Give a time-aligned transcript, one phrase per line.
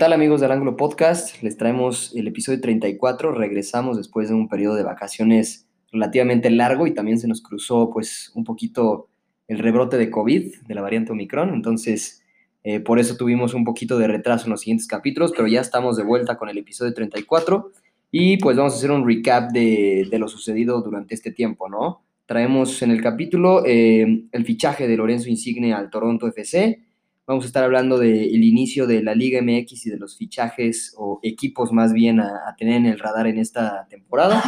[0.00, 1.42] Hola, ¿qué tal amigos del Ángulo Podcast?
[1.42, 3.32] Les traemos el episodio 34.
[3.32, 8.32] Regresamos después de un periodo de vacaciones relativamente largo y también se nos cruzó pues
[8.34, 9.08] un poquito
[9.46, 11.52] el rebrote de COVID de la variante Omicron.
[11.52, 12.24] Entonces,
[12.64, 15.98] eh, por eso tuvimos un poquito de retraso en los siguientes capítulos, pero ya estamos
[15.98, 17.70] de vuelta con el episodio 34
[18.10, 22.00] y pues vamos a hacer un recap de, de lo sucedido durante este tiempo, ¿no?
[22.24, 26.89] Traemos en el capítulo eh, el fichaje de Lorenzo Insigne al Toronto FC.
[27.30, 31.20] Vamos a estar hablando del inicio de la Liga MX y de los fichajes o
[31.22, 34.42] equipos más bien a, a tener en el radar en esta temporada.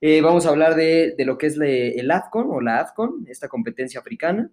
[0.00, 3.26] Eh, vamos a hablar de, de lo que es le- el AFCON o la AFCON,
[3.28, 4.52] esta competencia africana.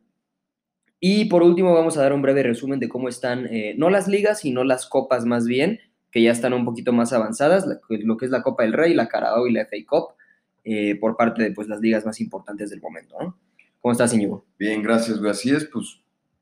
[1.00, 4.08] Y por último vamos a dar un breve resumen de cómo están, eh, no las
[4.08, 5.80] ligas, sino las copas más bien,
[6.10, 9.08] que ya están un poquito más avanzadas, lo que es la Copa del Rey, la
[9.08, 10.16] Carabao y la FA Cup,
[10.64, 13.16] eh, por parte de pues, las ligas más importantes del momento.
[13.22, 13.38] ¿no?
[13.80, 14.44] ¿Cómo estás, Íñigo?
[14.58, 16.00] Bien, gracias, es, pues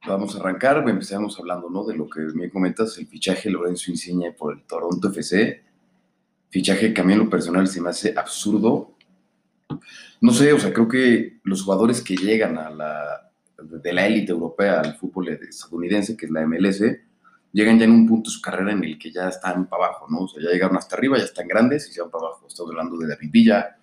[0.07, 0.87] vamos a arrancar.
[0.87, 1.83] Empezamos hablando, ¿no?
[1.85, 5.63] De lo que me comentas, el fichaje de Lorenzo Insigne por el Toronto FC.
[6.49, 8.95] Fichaje que a mí en lo personal se me hace absurdo.
[10.19, 14.31] No sé, o sea, creo que los jugadores que llegan a la, de la élite
[14.31, 16.83] europea al fútbol estadounidense, que es la MLS,
[17.53, 20.07] llegan ya en un punto de su carrera en el que ya están para abajo,
[20.09, 20.19] ¿no?
[20.21, 22.45] O sea, ya llegaron hasta arriba, ya están grandes y se van para abajo.
[22.47, 23.77] Estamos hablando de David Villa,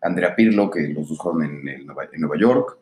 [0.00, 2.78] Andrea Pirlo, que los dos en, en Nueva York,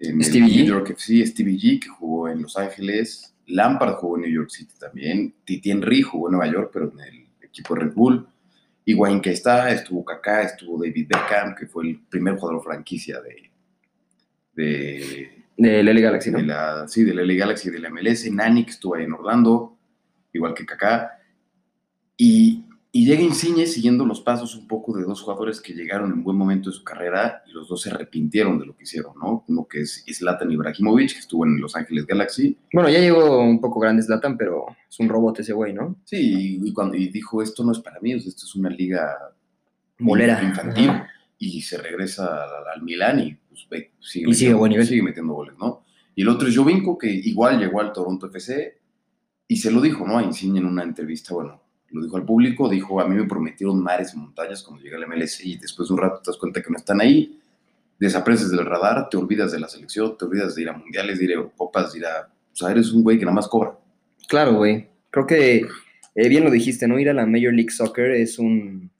[0.00, 0.56] en Stevie el G.
[0.56, 4.50] New York FC, Stevie G, que jugó en Los Ángeles, Lampard jugó en New York
[4.50, 8.28] City también, Titi Henry jugó en Nueva York, pero en el equipo de Red Bull,
[8.84, 13.50] Higuaín que está, estuvo Kaká, estuvo David Beckham, que fue el primer jugador franquicia de,
[14.54, 16.38] de, De LA Galaxy, ¿no?
[16.38, 19.12] de la, sí, de la LA Galaxy de la MLS, Nani, que estuvo ahí en
[19.12, 19.76] Orlando,
[20.32, 21.18] igual que Kaká.
[22.16, 22.65] Y,
[22.96, 26.34] y llega Insigne siguiendo los pasos un poco de dos jugadores que llegaron en buen
[26.38, 29.44] momento de su carrera y los dos se arrepintieron de lo que hicieron, ¿no?
[29.48, 32.56] Uno que es Zlatan Ibrahimovic, que estuvo en Los Ángeles Galaxy.
[32.72, 36.00] Bueno, ya llegó un poco grande Zlatan, pero es un robot ese güey, ¿no?
[36.04, 39.14] Sí, y, cuando, y dijo, esto no es para mí, esto es una liga
[39.98, 40.42] Molera.
[40.42, 40.88] infantil.
[40.88, 41.06] Ajá.
[41.36, 44.86] Y se regresa al, al Milán y pues, ve, sigue, Y sigue buen nivel.
[44.86, 45.84] sigue metiendo goles, ¿no?
[46.14, 48.78] Y el otro es Jovinko, que igual llegó al Toronto FC
[49.48, 50.16] y se lo dijo, ¿no?
[50.16, 53.82] A Insigne en una entrevista, bueno, lo dijo al público, dijo, a mí me prometieron
[53.82, 56.62] mares y montañas cuando llegué al MLS y después de un rato te das cuenta
[56.62, 57.38] que no están ahí,
[57.98, 61.34] desapareces del radar, te olvidas de la selección, te olvidas de ir a mundiales, ir
[61.34, 62.28] a de ir a...
[62.52, 63.78] O sea, eres un güey que nada más cobra.
[64.28, 64.88] Claro, güey.
[65.10, 65.66] Creo que
[66.14, 66.98] eh, bien lo dijiste, ¿no?
[66.98, 68.90] Ir a la Major League Soccer es un,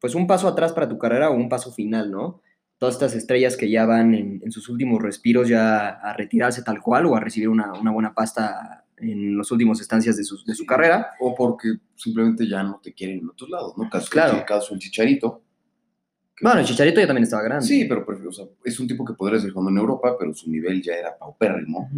[0.00, 2.40] pues un paso atrás para tu carrera o un paso final, ¿no?
[2.78, 7.06] Todas estas estrellas que ya van en, sus últimos respiros ya a retirarse tal cual
[7.06, 11.08] o a recibir una buena pasta en los últimos estancias de su, de su carrera.
[11.20, 13.90] O porque simplemente ya no te quieren en otros lados, ¿no?
[13.90, 14.38] Caso, Claro.
[14.38, 15.42] el caso del Chicharito.
[16.40, 17.66] Bueno, el Chicharito ya también estaba grande.
[17.66, 20.32] Sí, pero prefiero- o sea, es un tipo que podría ser jugando en Europa, pero
[20.34, 21.88] su nivel ya era paupérrimo.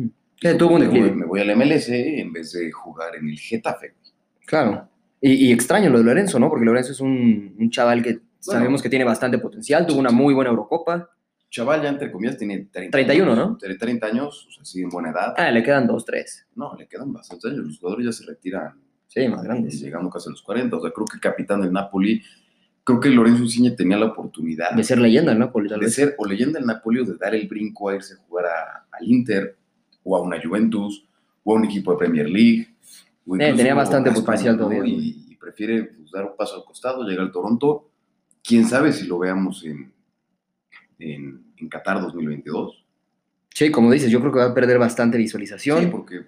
[0.58, 1.16] Tuvo un me, voy, declive.
[1.16, 1.88] me voy al MLS
[2.20, 3.94] en vez de jugar en el Getafe.
[4.46, 4.88] Claro.
[5.20, 6.50] Y, y extraño lo de Lorenzo, ¿no?
[6.50, 10.34] Porque Lorenzo es un, un chaval que sabemos que tiene bastante potencial, tuvo una muy
[10.34, 11.08] buena Eurocopa.
[11.54, 13.56] Chaval ya, entre comillas, tiene 30 31, años, ¿no?
[13.56, 15.34] Tiene 30 años, o sea, sigue en buena edad.
[15.36, 16.48] Ah, le quedan dos, tres.
[16.56, 17.64] No, le quedan bastantes años.
[17.64, 18.72] Los jugadores ya se retiran
[19.06, 19.80] Sí, más grandes.
[19.80, 20.76] llegando casi a los 40.
[20.76, 22.20] O sea, creo que el capitán del Napoli,
[22.82, 25.52] creo que Lorenzo Insigne tenía la oportunidad De ser leyenda, ¿no?
[25.52, 25.94] Por tal de vez.
[25.94, 28.86] ser o leyenda del Napoli o de dar el brinco a irse a jugar a-
[28.90, 29.56] al Inter
[30.02, 31.04] o a una Juventus
[31.44, 32.66] o a un equipo de Premier League.
[33.28, 37.26] o Eh, tenía bastante potencial todavía, y prefiere pues, dar un paso al costado, llegar
[37.26, 37.88] al Toronto.
[38.42, 39.92] Quién sabe si lo veamos en,
[40.98, 42.84] en, en Qatar 2022.
[43.54, 45.80] Sí, como dices, yo creo que va a perder bastante visualización.
[45.80, 46.24] Sí, porque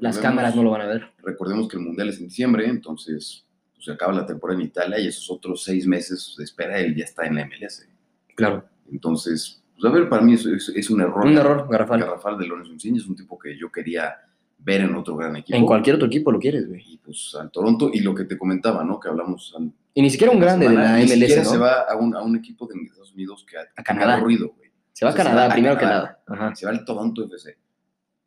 [0.00, 1.10] Las cámaras no lo van a ver.
[1.22, 4.98] Recordemos que el Mundial es en diciembre, entonces pues, se acaba la temporada en Italia
[4.98, 7.86] y esos otros seis meses de espera, él ya está en la MLS.
[8.34, 8.64] Claro.
[8.90, 11.24] Entonces, pues, a ver, para mí es, es- es un error.
[11.24, 12.00] Un error, garrafal.
[12.00, 14.16] Garrafal de Lorenzo Insigne es un tipo que yo quería
[14.58, 15.56] ver en otro gran equipo.
[15.56, 16.82] En cualquier otro equipo lo quieres, güey.
[16.94, 18.98] Y pues al Toronto, y lo que te comentaba, ¿no?
[18.98, 19.54] Que hablamos
[19.96, 22.36] Y ni siquiera un grande de la ni siquiera se va a un, a un
[22.36, 24.16] equipo de Estados Unidos que ha, A Canadá.
[24.16, 24.70] que ruido, güey.
[24.92, 26.20] Se va a o sea, se Canadá, a primero que Canadá.
[26.28, 26.44] nada.
[26.48, 26.54] Ajá.
[26.54, 27.56] Se va al Toronto FC.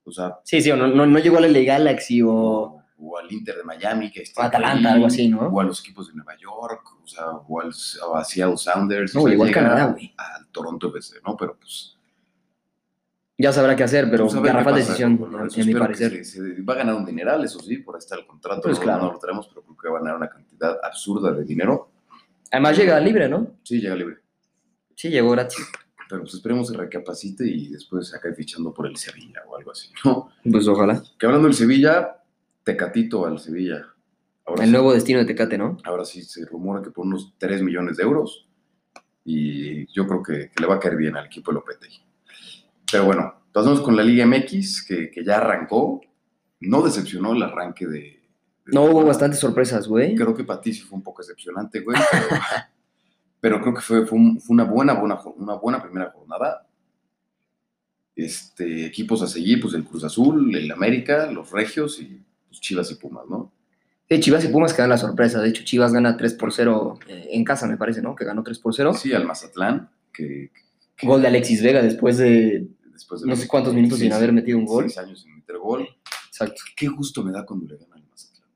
[0.04, 2.82] O sea, Sí, sí, o no, no, no llegó a la LA Galaxy o...
[2.98, 5.42] o, al Inter de Miami, que está O Atalanta, ahí, algo así, ¿no?
[5.42, 7.72] O a los equipos de Nueva York, o sea, o, al,
[8.08, 9.14] o a Seattle Sounders.
[9.14, 10.12] No, o sea, igual llega Canadá, güey.
[10.18, 11.38] Al Toronto FC, ¿no?
[11.38, 11.99] Pero pues.
[13.42, 16.12] Ya sabrá qué hacer, pero a garrafal decisión, en mi Espero que parecer.
[16.12, 18.62] se- se- va a ganar un dineral, eso sí, por ahí está el contrato.
[18.64, 19.04] Pues no, claro.
[19.06, 21.90] no lo traemos, pero creo que va a ganar una cantidad absurda de dinero.
[22.52, 23.56] Además llega libre, ¿no?
[23.64, 24.18] Sí, llega libre.
[24.96, 25.66] Sí, llegó gratis.
[26.10, 29.72] Pero pues esperemos que recapacite y después se acabe fichando por el Sevilla o algo
[29.72, 30.30] así, ¿no?
[30.52, 31.02] Pues ojalá.
[31.18, 32.18] Que hablando del Sevilla,
[32.64, 33.86] Tecatito al Sevilla.
[34.46, 35.78] Ahora El sí- nuevo destino de Tecate, ¿no?
[35.86, 38.48] Ahora sí se rumora que por unos 3 millones de euros.
[39.24, 42.02] Y yo creo que, que le va a caer bien al equipo de Lopetegui.
[42.92, 46.02] Pero bueno, pasamos con la Liga MX, que, que ya arrancó.
[46.62, 48.22] No decepcionó el arranque de,
[48.66, 50.16] No, hubo bastantes sorpresas, güey.
[50.16, 51.98] Creo que sí fue un poco decepcionante, güey.
[52.12, 52.28] Pero,
[53.40, 56.68] pero creo que fue, fue, un- fue una, buena, buena, una buena primera jornada.
[58.16, 62.92] Este, equipos a seguir, pues el Cruz Azul, el América, los Regios y pues, Chivas
[62.92, 63.54] y Pumas, ¿no?
[64.10, 65.40] Sí, Chivas y Pumas quedan la sorpresa.
[65.42, 68.16] De hecho, Chivas gana 3 por 0 eh, en casa, me parece, ¿no?
[68.16, 68.94] Que ganó 3 por 0.
[68.94, 70.52] Sí, al Mazatlán, que,
[70.98, 72.68] que Gol de Alexis Vega después de.
[73.00, 74.86] Después de no sé cuántos minutos sin haber metido un gol.
[74.90, 75.88] Seis años sin meter gol.
[76.28, 76.62] Exacto.
[76.76, 78.50] Qué gusto me da cuando le ganan al Mazatlán.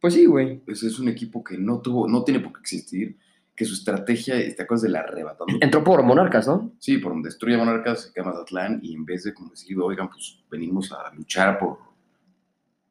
[0.00, 0.62] Pues sí, güey.
[0.66, 3.16] Es, es un equipo que no tuvo, no tiene por qué existir,
[3.54, 5.54] que su estrategia, ¿te acuerdas de la arrebatando?
[5.60, 6.72] Entró por Monarcas, ¿no?
[6.78, 9.78] Sí, por donde destruye a Monarcas, se queda Mazatlán y en vez de como decir,
[9.78, 11.78] oigan, pues venimos a luchar por.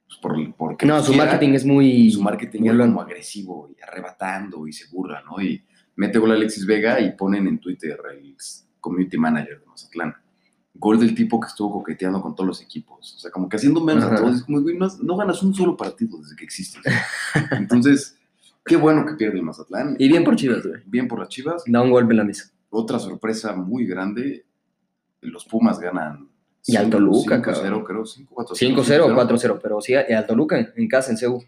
[0.07, 2.11] Pues, por, por que No, su quieran", marketing es muy.
[2.11, 2.85] Su marketing bueno.
[2.85, 5.41] como agresivo y arrebatando y se burla, ¿no?
[5.41, 5.63] Y
[5.95, 8.35] mete gol a Alexis Vega y ponen en Twitter el
[8.79, 10.15] community manager de Mazatlán.
[10.73, 13.15] Gol del tipo que estuvo coqueteando con todos los equipos.
[13.15, 14.15] O sea, como que haciendo menos a Ajá.
[14.18, 14.35] todos.
[14.38, 16.81] Es como, güey, no, no ganas un solo partido desde que existes.
[17.51, 18.18] Entonces,
[18.65, 19.95] qué bueno que pierde el Mazatlán.
[20.00, 20.81] Y bien por Chivas, güey.
[20.85, 21.63] Bien por las Chivas.
[21.68, 22.51] Da un golpe en la mesa.
[22.69, 24.45] Otra sorpresa muy grande.
[25.21, 26.29] Los Pumas ganan.
[26.65, 27.83] Y al Toluca, 5-0, cabrón.
[27.83, 28.03] creo.
[28.06, 28.56] 5-4.
[28.56, 31.44] 5-0 o 4-0, pero sí, al Toluca en- casa, en Ceú.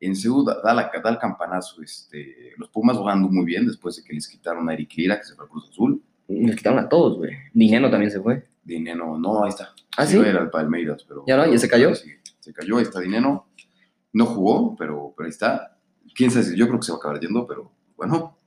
[0.00, 1.82] En Seúl da, da la- da el campanazo.
[1.82, 5.24] Este, los Pumas jugando muy bien después de que les quitaron a Eric Lira, que
[5.24, 6.02] se fue al Cruz Azul.
[6.28, 7.32] Les quitaron a todos, güey.
[7.52, 8.48] Dinero también se fue.
[8.64, 9.72] Dinero, no, ahí está.
[9.96, 10.16] ¿Ah, sí?
[10.16, 11.24] iba a ir al Palmeiras, pero.
[11.26, 11.46] ¿Ya no?
[11.50, 11.94] ¿Ya se cayó?
[11.94, 12.10] Sí,
[12.40, 13.46] se cayó, ahí está Dinero.
[14.12, 15.78] No jugó, pero, pero ahí está.
[16.14, 18.38] Quién sabe si yo creo que se va a acabar yendo, pero bueno.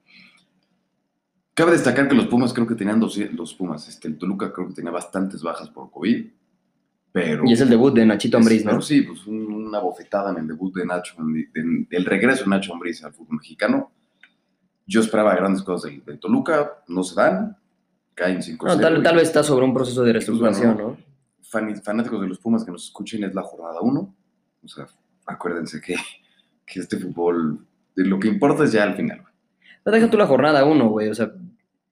[1.54, 4.68] Cabe destacar que los Pumas creo que tenían dos, los Pumas, este, el Toluca creo
[4.68, 6.26] que tenía bastantes bajas por COVID,
[7.14, 7.46] pero...
[7.46, 8.82] Y es el debut de Nachito Ambriz, Pero ¿no?
[8.82, 13.02] sí, pues un- una bofetada en el debut de Nacho, del regreso de Nacho Ambriz
[13.06, 13.90] al fútbol mexicano.
[14.86, 17.58] Yo esperaba grandes cosas del, del Toluca, no se dan,
[18.16, 20.98] caen 5 No, tal, tal vez está sobre un proceso de reestructuración, ¿no?
[21.42, 24.16] fan- fanáticos de los Pumas que nos escuchen, es la jornada 1.
[24.64, 24.88] O sea,
[25.28, 25.96] acuérdense que,
[26.66, 27.60] que este fútbol,
[27.96, 29.22] de lo que importa es ya al final.
[29.86, 31.10] No deja tú la jornada uno, güey.
[31.10, 31.32] O sea,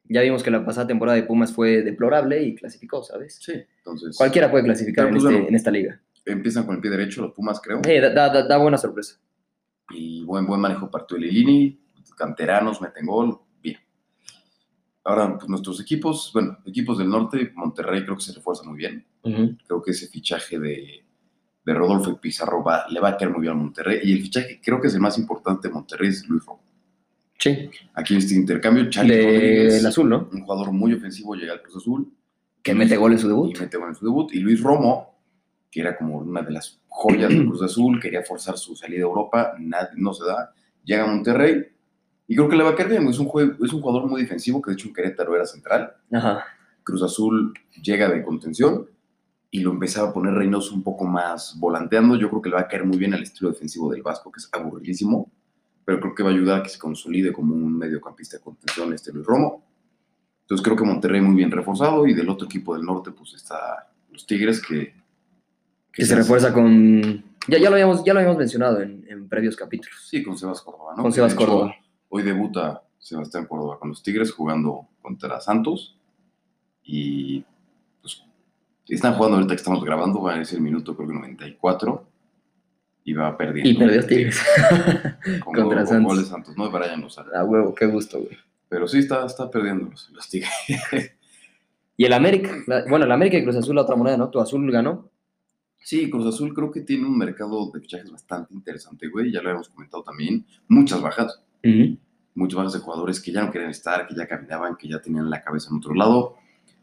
[0.05, 3.37] ya vimos que la pasada temporada de Pumas fue deplorable y clasificó, ¿sabes?
[3.41, 3.53] Sí.
[3.77, 6.01] Entonces, Cualquiera puede clasificar en, pues, este- en esta liga.
[6.25, 7.81] empiezan con el pie derecho los Pumas, creo.
[7.85, 9.19] Sí, da, da- da buena sorpresa.
[9.91, 11.79] Y buen, buen manejo partió el Lilini,
[12.17, 13.37] canteranos, meten gol.
[15.05, 19.05] Ahora, pues nuestros equipos, bueno, equipos del norte, Monterrey creo que se refuerza muy bien.
[19.21, 21.03] Creo que ese fichaje de,
[21.65, 23.99] de Rodolfo Pizarro va, le va a caer muy bien a Monterrey.
[24.03, 26.63] Y el fichaje creo que es el más importante de Monterrey es Luis Romo.
[27.37, 27.69] Sí.
[27.93, 30.29] Aquí en este intercambio, Charlie Rodríguez, Del azul, ¿no?
[30.31, 32.13] un jugador muy ofensivo, llega al Cruz Azul.
[32.61, 33.57] Que mete gol en su debut.
[33.57, 34.33] Y mete gol en su debut.
[34.33, 35.19] Y Luis Romo,
[35.69, 39.07] que era como una de las joyas del Cruz Azul, quería forzar su salida a
[39.07, 40.53] Europa, nadie, no se da.
[40.85, 41.72] Llega a Monterrey
[42.27, 43.07] y creo que le va a caer bien.
[43.07, 43.27] Es un,
[43.63, 45.93] es un jugador muy defensivo, que de hecho en Querétaro era central.
[46.11, 46.45] Ajá.
[46.83, 48.87] Cruz Azul llega de contención
[49.51, 52.15] y lo empezaba a poner Reynoso un poco más volanteando.
[52.15, 54.39] Yo creo que le va a caer muy bien al estilo defensivo del Vasco, que
[54.39, 55.31] es aburridísimo,
[55.85, 58.93] pero creo que va a ayudar a que se consolide como un mediocampista de contención
[58.93, 59.63] este Luis Romo.
[60.41, 63.91] Entonces creo que Monterrey muy bien reforzado y del otro equipo del norte pues está
[64.11, 64.93] los Tigres que...
[65.91, 67.23] Que se refuerza con.
[67.47, 70.07] Ya, ya, lo, habíamos, ya lo habíamos mencionado en, en previos capítulos.
[70.09, 71.03] Sí, con Sebas Córdoba, ¿no?
[71.03, 71.75] Con Sebas Córdoba.
[72.15, 75.97] Hoy debuta Sebastián Córdoba con los Tigres jugando contra Santos
[76.83, 77.43] y
[78.01, 78.23] pues
[78.87, 82.07] están jugando ahorita que estamos grabando, va a ser el minuto creo que 94
[83.05, 83.69] y va perdiendo.
[83.71, 84.39] Y perdió Tigres.
[85.43, 86.03] con, contra con Santos.
[86.05, 87.31] gol de Santos, no de Brian Lozano.
[87.35, 88.37] A huevo, qué gusto, güey.
[88.69, 90.51] Pero sí está, está perdiendo los, los Tigres.
[91.97, 92.51] Y el América.
[92.67, 94.29] la- bueno, el América y Cruz Azul, la otra moneda, ¿no?
[94.29, 95.09] Tu azul ganó.
[95.79, 99.31] Sí, Cruz Azul creo que tiene un mercado de fichajes bastante interesante, güey.
[99.31, 100.45] Ya lo habíamos comentado también.
[100.67, 101.39] Muchas bajas,
[102.35, 105.29] muchas bajas de jugadores que ya no querían estar, que ya caminaban, que ya tenían
[105.29, 106.35] la cabeza en otro lado.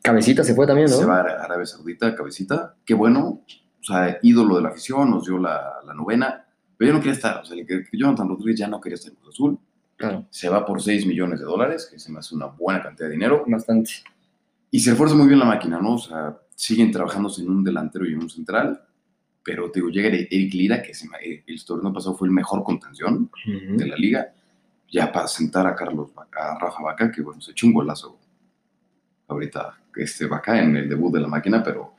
[0.03, 0.97] Cabecita se fue también, ¿no?
[0.97, 2.75] Se va a Arabia Saudita, cabecita.
[2.85, 3.43] Qué bueno.
[3.81, 6.45] O sea, ídolo de la afición, nos dio la, la novena.
[6.77, 7.41] Pero yo no quería estar.
[7.41, 9.59] O sea, el Jonathan Rodríguez ya no quería estar en Cruz Azul.
[9.97, 13.09] Claro, Se va por 6 millones de dólares, que se me hace una buena cantidad
[13.09, 13.45] de dinero.
[13.47, 13.91] bastante.
[14.71, 15.95] Y se refuerza muy bien la máquina, ¿no?
[15.95, 18.83] O sea, siguen trabajándose en un delantero y en un central.
[19.43, 22.33] Pero te digo, llega Eric Lira, que se me- eh, el torneo pasado fue el
[22.33, 23.31] mejor contención
[23.77, 24.33] de la liga,
[24.91, 28.19] ya para sentar a Carlos a Rafa Vaca, que bueno, se echó un golazo
[29.29, 31.95] ahorita este Vaca en el debut de la máquina, pero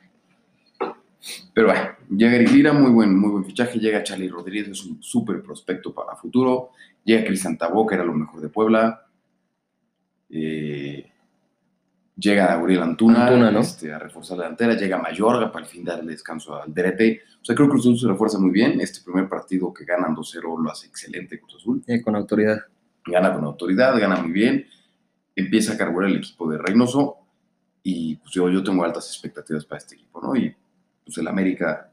[1.54, 5.02] pero bueno, llega Eric Lira, muy buen, muy buen fichaje, llega Charlie Rodríguez, es un
[5.02, 6.70] súper prospecto para futuro,
[7.04, 9.06] llega Cristian Tabó, que era lo mejor de Puebla,
[10.30, 11.12] eh,
[12.16, 13.60] llega Gabriel Antuna, Antuna, ¿no?
[13.60, 17.44] este, a reforzar la delantera, llega Mayorga para al fin darle descanso al Derete, o
[17.44, 20.60] sea, creo que Cruz Azul se refuerza muy bien, este primer partido que ganan 2-0
[20.60, 22.58] lo hace excelente Cruz Azul, Eh, con autoridad.
[23.06, 24.66] Gana con autoridad, gana muy bien,
[25.34, 27.18] empieza a carburar el equipo de Reynoso
[27.82, 30.36] y pues yo, yo tengo altas expectativas para este equipo, ¿no?
[30.36, 30.54] Y
[31.04, 31.92] pues el América,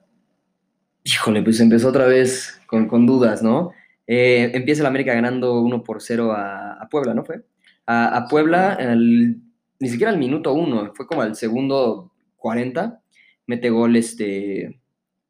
[1.04, 3.72] Híjole, pues empezó otra vez con, con dudas, ¿no?
[4.06, 7.44] Eh, empieza el América ganando 1 por 0 a, a Puebla, ¿no fue?
[7.86, 13.01] A, a Puebla, ni siquiera al minuto 1, fue como al segundo 40,
[13.48, 14.80] mete gol este,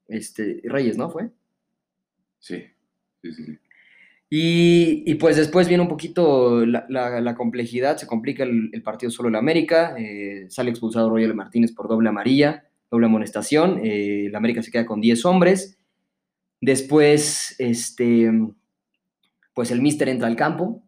[0.07, 1.09] este Reyes, ¿no?
[1.09, 1.29] Fue.
[2.39, 2.65] Sí,
[3.21, 3.45] sí, sí.
[3.45, 3.59] sí.
[4.31, 8.83] Y, y, pues después viene un poquito la, la- la complejidad, se complica el, el
[8.83, 14.27] partido solo el América, eh, sale expulsado Roger Martínez por doble amarilla, doble amonestación, eh,
[14.27, 15.79] el América se queda con 10 hombres.
[16.61, 18.31] Después, este,
[19.53, 20.83] pues el Mister entra al campo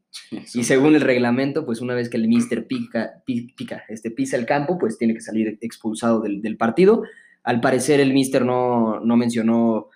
[0.45, 4.11] Sí, y según el reglamento, pues una vez que el Mister pica, pi- pica, este,
[4.11, 7.03] pisa el campo, pues tiene que salir expulsado del, del partido.
[7.43, 9.87] Al parecer el Mister no, no mencionó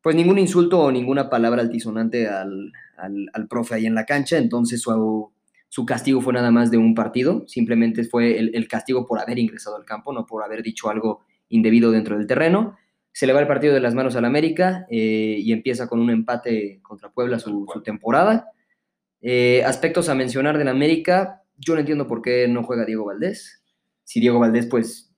[0.00, 4.38] pues ningún insulto o ninguna palabra altisonante al, al, al profe ahí en la cancha,
[4.38, 5.32] entonces su,
[5.68, 9.38] su castigo fue nada más de un partido, simplemente fue el, el castigo por haber
[9.38, 12.76] ingresado al campo, no por haber dicho algo indebido dentro del terreno.
[13.12, 16.10] Se le va el partido de las manos al América eh, y empieza con un
[16.10, 18.50] empate contra Puebla su, su temporada.
[19.20, 23.64] Eh, aspectos a mencionar del América, yo no entiendo por qué no juega Diego Valdés.
[24.04, 25.12] Si Diego Valdés, pues,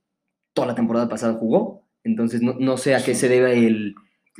[0.54, 3.94] toda la temporada pasada jugó, entonces no, no sé a qué se debe el,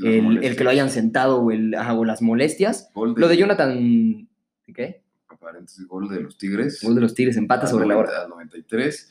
[0.05, 2.91] el, el que lo hayan sentado o, el, ajá, o las molestias.
[2.95, 4.29] Gol Lo de Jonathan,
[4.75, 5.03] ¿qué?
[5.41, 6.81] Paréntesis, gol de los Tigres.
[6.83, 8.23] Gol de los Tigres, empate al sobre la 90 hora.
[8.25, 9.11] Al 93.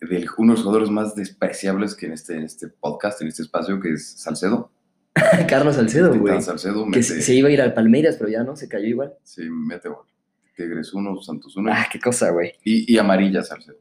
[0.00, 3.42] De uno de los jugadores más despreciables que en este, en este podcast, en este
[3.42, 4.70] espacio, que es Salcedo.
[5.48, 6.42] Carlos Salcedo, güey.
[6.42, 8.86] Salcedo Que mete, se, se iba a ir al Palmeiras, pero ya no, se cayó
[8.86, 9.14] igual.
[9.22, 10.04] sí, mete gol.
[10.54, 11.72] Tigres 1, Santos 1.
[11.72, 12.52] Ah, qué cosa, güey.
[12.62, 13.78] Y, y amarilla Salcedo.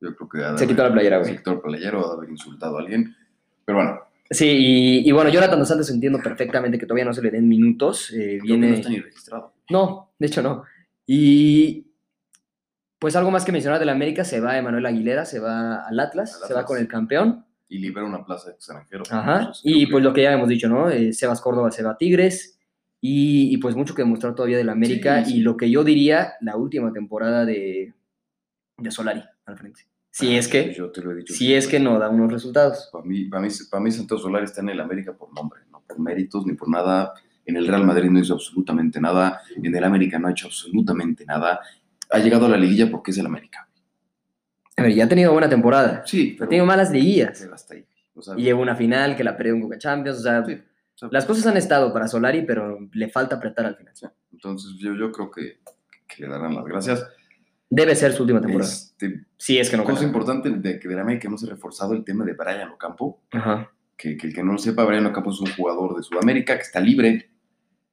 [0.00, 1.38] Yo creo que de Se quitó la playera, se güey.
[1.38, 3.16] quitó el playero, ha de haber insultado a alguien.
[3.64, 3.98] Pero bueno,
[4.30, 7.48] Sí, y, y bueno, Jonathan Dos Santos entiendo perfectamente que todavía no se le den
[7.48, 8.10] minutos.
[8.12, 8.68] eh, viene...
[8.68, 9.54] no está ni registrado.
[9.70, 10.64] No, de hecho no.
[11.06, 11.86] Y
[12.98, 16.40] pues algo más que mencionar del América, se va Emanuel Aguilera, se va al Atlas,
[16.42, 17.46] Al se va con el campeón.
[17.68, 19.12] Y libera una plaza de extranjeros.
[19.12, 19.52] Ajá.
[19.62, 20.90] Y pues lo que ya hemos dicho, ¿no?
[20.90, 22.58] Eh, Sebas Córdoba se va a Tigres.
[23.00, 25.24] Y, y, pues mucho que demostrar todavía del América.
[25.24, 25.36] Sí, sí.
[25.38, 27.94] Y lo que yo diría, la última temporada de,
[28.76, 29.82] de Solari al frente.
[30.18, 31.32] Si Ah, es que, Yo te lo he dicho.
[31.34, 32.88] si es que no da unos resultados.
[32.92, 35.82] Para mí, para, mí, para mí Santos Solari está en el América por nombre, no
[35.86, 37.12] por méritos ni por nada.
[37.46, 39.40] En el Real Madrid no hizo absolutamente nada.
[39.56, 41.60] En el América no ha hecho absolutamente nada.
[42.10, 43.68] Ha llegado a la liguilla porque es el América.
[44.76, 46.02] A ver, ya ha tenido buena temporada.
[46.04, 47.38] Sí, Ha tenido malas liguillas.
[47.40, 47.84] pero hasta ahí.
[48.14, 50.18] O sea, Y llegó una final que la perdió en Coca Champions.
[50.18, 53.64] O sea, sí, o sea, las cosas han estado para Solari, pero le falta apretar
[53.66, 53.92] al final.
[53.94, 54.06] sí.
[54.32, 55.58] Entonces yo, yo creo que,
[56.06, 57.06] que le darán las gracias.
[57.70, 58.70] Debe ser su última temporada.
[58.70, 60.06] Este, Si es que no cosa gana.
[60.08, 63.22] importante de que del América ha reforzado el tema de Brian Ocampo.
[63.30, 63.70] Ajá.
[63.96, 66.62] Que, que el que no lo sepa, Brian Ocampo es un jugador de Sudamérica que
[66.62, 67.30] está libre.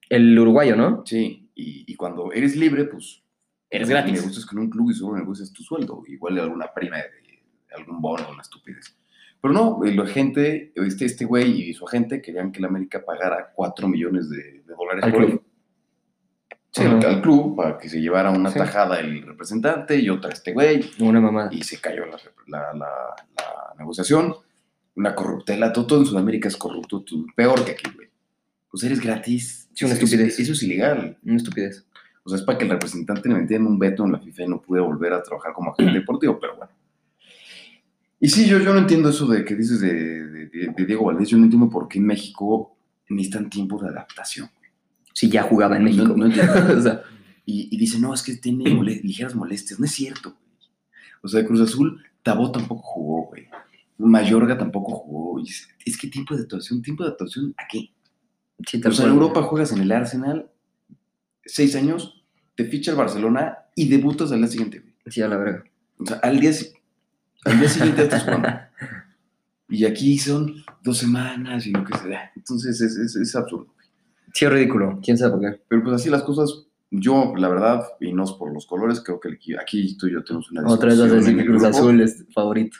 [0.09, 1.03] El uruguayo, ¿no?
[1.05, 3.21] Sí, y, y cuando eres libre, pues
[3.69, 4.21] Eres gratis.
[4.21, 7.99] Que en un club y solo negocias tu sueldo, igual alguna prima de, de algún
[7.99, 8.95] bono, una estupidez.
[9.41, 13.03] Pero no, eh, la gente, este, este güey y su agente querían que la América
[13.03, 15.31] pagara 4 millones de, de dólares Al por club.
[15.43, 15.51] él.
[16.75, 18.59] Sí, al, club, para que se llevara una Sí.
[18.59, 21.49] tajada el representante y otra este güey, Una mamada.
[21.53, 22.17] y se cayó la,
[22.47, 24.35] la- la- la negociación.
[24.95, 28.09] Una corruptela, todo, todo en Sudamérica es corrupto, tú- peor que aquí, güey.
[28.69, 29.69] Pues eres gratis.
[29.73, 30.37] Sí, una Eso- estupidez.
[30.39, 31.17] eso es ilegal.
[31.23, 31.85] Una estupidez.
[32.23, 34.47] O sea, es para que el representante le metieran un veto en la FIFA y
[34.49, 36.71] no pudiera volver a trabajar como agente deportivo, pero bueno.
[38.19, 41.05] Y sí, yo, yo no entiendo eso de que dices de, de- de- de Diego
[41.05, 41.29] Valdés.
[41.29, 42.75] Yo no entiendo por qué en México
[43.09, 44.49] necesitan tiempo de adaptación.
[45.15, 46.13] Si ya jugaba en México.
[46.15, 46.53] no entiendo.
[46.77, 47.01] o sea,
[47.45, 49.79] Y, y dice, no, es que tiene mole- ligeras molestias.
[49.79, 50.69] No es cierto, güey.
[51.21, 53.47] O sea, Cruz Azul, Tabó tampoco jugó, güey.
[53.97, 55.39] Mayorga tampoco jugó.
[55.41, 57.91] Es, es que tiempo de adaptación, tiempo de adaptación, ¿a qué?
[58.67, 59.11] sí, O sea, en.
[59.13, 60.49] Europa juegas en el Arsenal,
[61.45, 62.23] seis años,
[62.55, 64.93] te ficha el Barcelona y debutas al día siguiente, güey.
[65.07, 65.63] Sí, a la verga.
[65.97, 66.51] O sea, al día,
[67.45, 68.49] al día siguiente estás jugando.
[69.67, 72.31] Y aquí son dos semanas y lo que sea.
[72.35, 73.73] Entonces es, es, es absurdo.
[74.35, 74.99] Sí, es ridículo.
[75.01, 75.61] ¿Quién sabe por qué?
[75.69, 79.17] Pero pues así las cosas, yo, la verdad, y no es por los colores, creo
[79.17, 81.63] que aquí tú y yo tenemos una Otra vez vas a decir que Cruz.
[81.63, 82.77] Azul es favorito.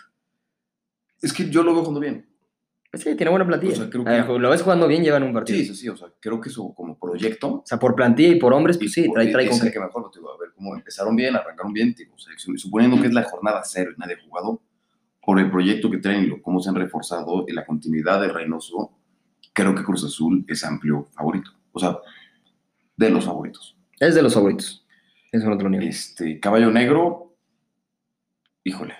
[1.22, 2.28] Es que yo lo veo jugando bien.
[2.92, 3.72] Pues sí, tiene buena plantilla.
[3.72, 5.58] O sea, creo A ver, que- lo ves jugando bien, llevan un partido.
[5.60, 5.88] Sí, sí, sí.
[5.90, 7.54] O sea, creo que eso como proyecto.
[7.54, 9.72] O sea, por plantilla y por hombres, pues sí, trae, trae con qué.
[9.72, 13.08] que mejor, digo, a ver cómo empezaron bien, arrancaron bien, digo, o sea, suponiendo que
[13.08, 14.62] es la jornada cero y nadie ha jugado,
[15.26, 18.92] por el proyecto que traen y cómo se han reforzado y la continuidad de Reynoso,
[19.56, 21.50] creo que Cruz Azul es amplio favorito.
[21.72, 21.98] O sea,
[22.98, 23.76] de los favoritos.
[24.00, 24.86] Es de los favoritos.
[25.32, 25.86] Eso no te lo niego.
[25.86, 27.36] Este, Caballo Negro,
[28.64, 28.94] híjole.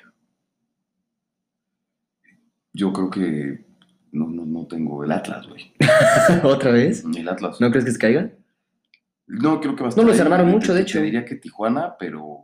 [2.74, 3.66] Yo creo que
[4.12, 5.74] no, no, no tengo el Atlas, güey.
[6.44, 7.04] ¿Otra vez?
[7.16, 7.60] El Atlas.
[7.62, 8.32] ¿No crees que se caiga?
[9.28, 10.22] No, creo que va a No estar los ahí.
[10.22, 11.00] armaron mucho, de hecho.
[11.00, 12.44] Te diría que Tijuana, pero,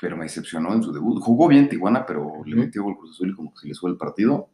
[0.00, 1.20] pero me decepcionó en su debut.
[1.20, 3.90] Jugó bien Tijuana, pero le metió gol Cruz Azul y como que se le fue
[3.90, 4.48] el partido.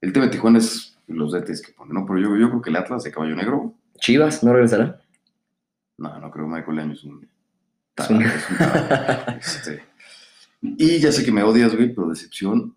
[0.00, 2.06] El tema de Tijuana es los DTs que ponen, ¿no?
[2.06, 5.00] Pero yo, yo creo que el Atlas de caballo negro, Chivas, ¿no regresará?
[5.98, 7.28] no, no creo que Michael Leaño es un...
[7.96, 9.82] Es un- es un tarado, este.
[10.62, 12.74] Y ya sé que me odias, güey, pero decepción,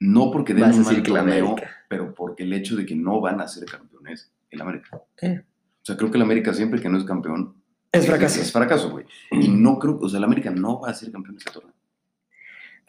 [0.00, 1.56] no porque den Vas un mal torneo,
[1.88, 5.00] pero porque el hecho de que no van a ser campeones, el América.
[5.20, 5.42] Eh.
[5.46, 7.54] O sea, creo que el América siempre que no es campeón,
[7.92, 8.40] Es fracaso.
[8.40, 9.04] Es fracaso, güey.
[9.30, 11.74] Y no creo, o sea, el América no va a ser campeón de ese torneo.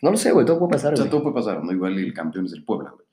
[0.01, 1.11] No lo sé, güey, todo puede pasar, O sea, güey.
[1.11, 1.71] todo puede pasar, ¿no?
[1.71, 3.06] Igual el campeón es el Puebla, güey.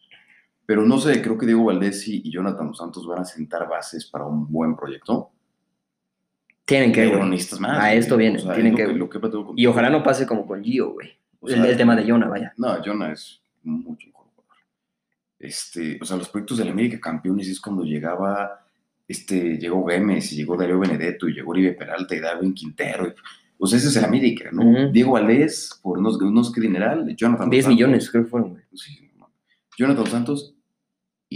[0.67, 4.25] Pero no sé, creo que Diego Valdés y Jonathan Santos van a sentar bases para
[4.25, 5.31] un buen proyecto.
[6.65, 7.21] Tienen que, güey.
[7.61, 7.79] más.
[7.79, 9.67] A esto viene, O sea, tienen es que- lo lo que he platicado con- Y
[9.67, 11.11] ojalá no pase como con Gio, güey.
[11.41, 12.55] o El, sea, el tema de Jonah, vaya.
[12.57, 14.57] No, Jonah es mucho mejor jugador.
[15.39, 18.65] Este, o sea, los proyectos del América campeones es cuando llegaba,
[19.07, 23.09] este, llegó Gómez y llegó Darío Benedetto y llegó Oribe Peralta y Darwin Quintero.
[23.09, 23.13] y-
[23.59, 24.91] o sea, ese es el América, ¿no?
[24.91, 28.31] Diego Valdés, por no, no sé qué dineral, Jonathan 10 Dos Santos, millones, creo que
[28.31, 28.63] fueron, güey.
[28.75, 29.01] sí.
[29.77, 30.54] Jonathan Santos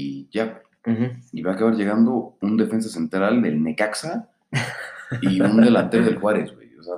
[0.00, 0.62] y ya.
[1.32, 4.30] Y va a acabar llegando un defensa central del Necaxa
[5.20, 6.74] y un delantero del Juárez, güey.
[6.76, 6.94] O sea,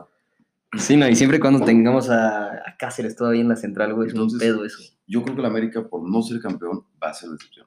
[0.76, 4.08] Sí, no, y siempre y cuando tengamos a, a Cáceres todavía en la central, güey,
[4.08, 4.78] es un pedo eso.
[5.08, 7.66] yo creo que el América, por no ser campeón, va a ser decepción.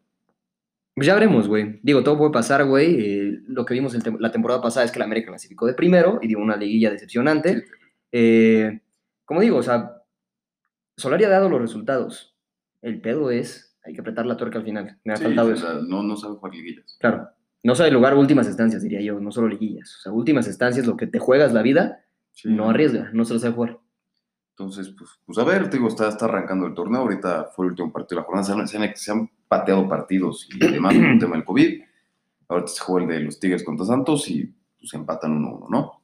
[0.96, 1.80] Pues ya veremos, güey.
[1.84, 2.96] Digo, todo puede pasar, güey.
[3.00, 5.74] Eh, lo que vimos el tem- la temporada pasada es que la América clasificó de
[5.74, 7.56] primero y dio una liguilla decepcionante.
[7.56, 7.72] Sí,
[8.14, 8.80] Eh,
[9.26, 10.04] como digo, o sea,
[10.96, 12.38] Solari ha dado los resultados.
[12.84, 14.98] El pedo es, hay que apretar la tuerca al final.
[15.04, 15.82] Me ha sí, faltado o eso.
[15.84, 16.98] no, no sabe jugar liguillas.
[17.00, 17.28] Claro.
[17.64, 19.96] No sabe lugar últimas instancias, diría yo, no solo liguillas.
[19.98, 22.00] O sea, últimas instancias, lo que te juegas la vida,
[22.34, 22.50] Sí.
[22.50, 23.80] no arriesga, no se lo sabe jugar.
[24.52, 27.02] Entonces, pues, pues a ver, te digo, está, está arrancando el torneo.
[27.02, 28.44] Ahorita fue el último partido de la jornada.
[28.46, 31.82] Se han, se han- se han pateado partidos y demás con el tema del COVID.
[32.50, 36.02] Ahorita se juega el de los Tigres contra Santos y pues empatan 1-1, ¿no?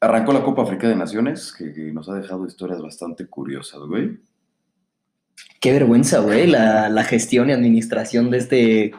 [0.00, 4.20] Arrancó la Copa Africana de Naciones, que, que nos ha dejado historias bastante curiosas, güey.
[5.60, 8.92] Qué vergüenza, güey, la, la gestión y administración de este, de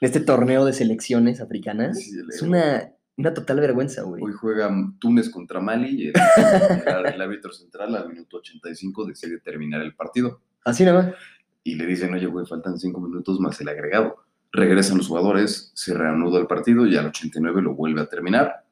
[0.00, 1.98] este torneo de selecciones africanas.
[1.98, 4.22] Sí, es una, una total vergüenza, güey.
[4.22, 6.12] Hoy juega Túnez contra Mali y el,
[6.86, 10.40] el- el árbitro central al minuto 85 decide terminar el partido.
[10.64, 11.14] Así nada más.
[11.64, 14.16] y le dicen, oye, güey, faltan cinco minutos más el agregado.
[14.52, 18.64] Regresan los jugadores, se reanuda el partido y al 89 lo vuelve a terminar.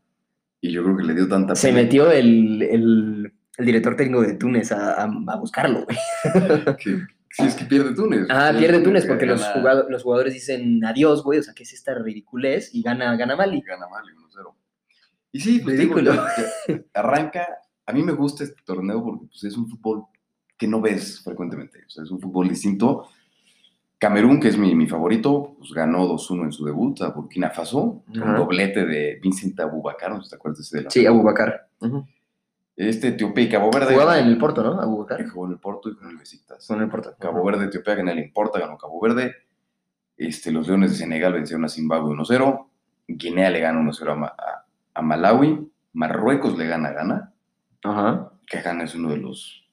[0.60, 4.22] Y yo creo que le dio tanta Se pena metió el, el, el director técnico
[4.22, 5.96] de Túnez a, a- a buscarlo, güey.
[6.76, 6.98] que
[7.30, 8.26] si es que pierde Túnez.
[8.28, 11.38] Ah, pierde Túnez que porque los, jugado- los jugadores dicen adiós, güey.
[11.38, 12.74] O sea, ¿qué es esta ridiculez?
[12.74, 13.60] Y gana, gana Mali.
[13.60, 14.52] Gana Mali 1-0.
[15.32, 16.14] Y sí, pues, digo, Ridículo.
[16.26, 17.46] ya- ya arranca.
[17.86, 20.04] A mí me gusta este torneo porque pues, es un fútbol
[20.58, 21.80] que no ves frecuentemente.
[21.86, 23.06] O sea, es un fútbol distinto.
[23.98, 28.02] Camerún, que es mi, mi favorito, pues ganó 2-1 en su debut a Burkina Faso,
[28.10, 28.38] con Ajá.
[28.38, 31.68] doblete de Vincent Abubakar, no te acuerdas ese de la Sí, Abubakar.
[32.88, 33.92] Este Etiopía y Cabo Verde.
[33.92, 34.76] Jugaba en el Porto, ¿no?
[34.78, 35.28] Que Abubakar.
[35.28, 36.66] jugó en el Porto y con el Besiktas.
[36.66, 37.14] Con el Porto.
[37.18, 39.34] Cabo Verde, Etiopía, gana el Importa, ganó Cabo Verde.
[40.16, 42.68] Este, los Leones de Senegal vencieron a Zimbabue 1-0.
[43.08, 44.64] Guinea le gana 1-0 a, Ma- a-
[44.94, 45.70] a Malawi.
[45.92, 47.34] Marruecos le gana a Ghana.
[47.84, 48.32] Ajá.
[48.46, 49.68] Que Ghana es uno de los,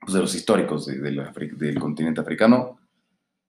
[0.00, 2.78] pues, de los históricos de- de la Afri- del continente africano.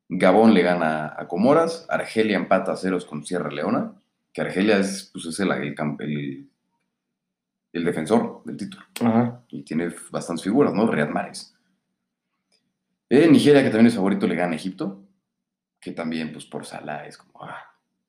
[0.09, 1.85] Gabón le gana a Comoras.
[1.89, 3.93] Argelia empata a ceros con Sierra Leona.
[4.33, 6.49] Que Argelia es, pues, es el, el, el-
[7.73, 9.41] el defensor del título Ajá.
[9.49, 10.87] y tiene bastantes figuras, ¿no?
[10.87, 11.53] Riyad Mahrez.
[13.09, 15.03] Eh, Nigeria, que también es favorito, le gana a Egipto,
[15.79, 17.57] que también, pues, por Salah es como, ah,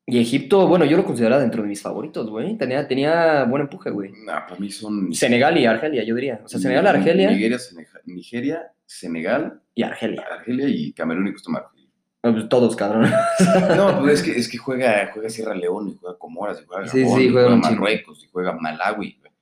[0.07, 2.57] Y Egipto, bueno, yo lo consideraba dentro de mis favoritos, güey.
[2.57, 4.13] Tenía, tenía buen empuje, güey.
[4.25, 5.13] nah, para mí son...
[5.13, 6.41] Senegal y Argelia, yo diría.
[6.45, 10.23] O sea, Senegal, Argelia Nigeria, Seneja- Nigeria, Senegal, y Argelia.
[10.31, 11.91] Argelia y Camerún y Costa Marfil.
[12.23, 13.11] Pues, Todos, cabrón.
[13.77, 16.87] No, pues es que, es que juega, juega Sierra León y juega Comoras y juega
[16.87, 17.75] Sí, Gabón sí, y juega juega un chingo.
[17.81, 19.19] Marruecos y juega Malawi.
[19.21, 19.33] güey.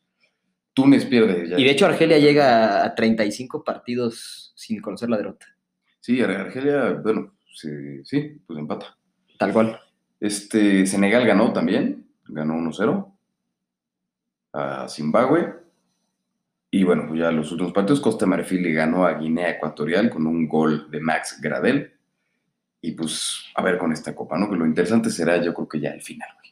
[0.75, 1.49] Túnez pierde.
[1.49, 1.59] ya.
[1.59, 5.47] Y de hecho Argelia llega a 35 partidos sin conocer la derrota.
[6.01, 7.69] Sí, Ar- Argelia, bueno, sí,
[8.05, 8.97] sí, pues empata.
[9.39, 9.79] Tal cual.
[10.21, 13.13] Este, Senegal ganó también, ganó 1-0
[14.53, 15.55] a Zimbabue.
[16.71, 20.27] Y bueno, pues ya los últimos partidos, Costa Marfil le ganó a Guinea Ecuatorial con
[20.27, 21.93] un gol de Max Gradel.
[22.81, 24.49] Y pues, a ver con esta copa, ¿no?
[24.51, 26.52] Que lo interesante será, yo creo que ya el final, güey.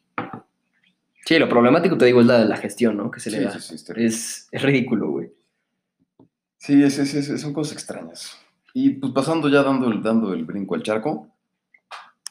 [1.30, 3.08] Sí, lo problemático, te digo, es la, la gestión, ¿no?
[3.08, 3.50] Que se le Sí, da.
[3.52, 4.48] sí, sí, es.
[4.50, 5.32] Es, ridículo, güey.
[6.56, 8.36] Sí, es- es- son cosas extrañas.
[8.74, 11.28] Y pues pasando ya dando el, dando el brinco al charco,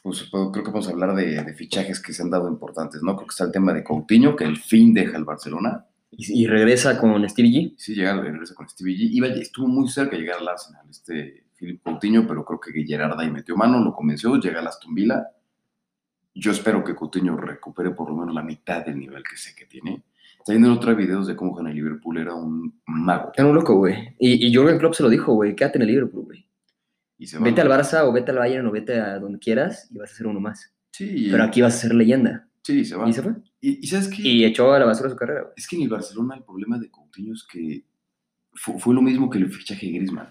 [0.02, 3.02] pues puedo- creo que vamos a hablar de, de fichajes que se han dado importantes,
[3.02, 3.16] ¿no?
[3.16, 5.86] Creo que está el tema de Coutinho, que el fin deja el Barcelona.
[6.10, 7.74] Y, y regresa con Stevie G.
[7.78, 9.08] Sí, llega al regreso con Stevie G.
[9.12, 13.18] Iba, estuvo muy cerca de llegar al Arsenal, este Philip Coutinho, pero creo que Gerard
[13.18, 15.26] ahí metió mano, lo convenció, llega al Aston Villa.
[16.40, 19.66] Yo espero que Coutinho recupere por lo menos la mitad del nivel que sé que
[19.66, 20.02] tiene.
[20.38, 23.30] Está viendo otros videos de cómo en el Liverpool era un mago.
[23.36, 24.14] Era un loco, güey.
[24.18, 25.54] Y, y Jürgen Klopp se lo dijo, güey.
[25.54, 26.46] Quédate en el Liverpool, güey.
[27.18, 27.44] y se va.
[27.44, 30.14] Vete al Barça o vete al Bayern o vete a donde quieras y vas a
[30.14, 30.72] ser uno más.
[30.92, 32.48] Sí, Pero aquí vas a ser leyenda.
[32.62, 33.08] sí, se va.
[33.08, 33.32] Y se fue.
[33.60, 34.22] Y, y ¿sabes qué?
[34.22, 35.52] Y echó a la basura su carrera, güey.
[35.56, 37.84] Es que en el Barcelona el problema de Coutinho es que
[38.54, 40.30] fu- fue, lo mismo que el fichaje de Griezmann.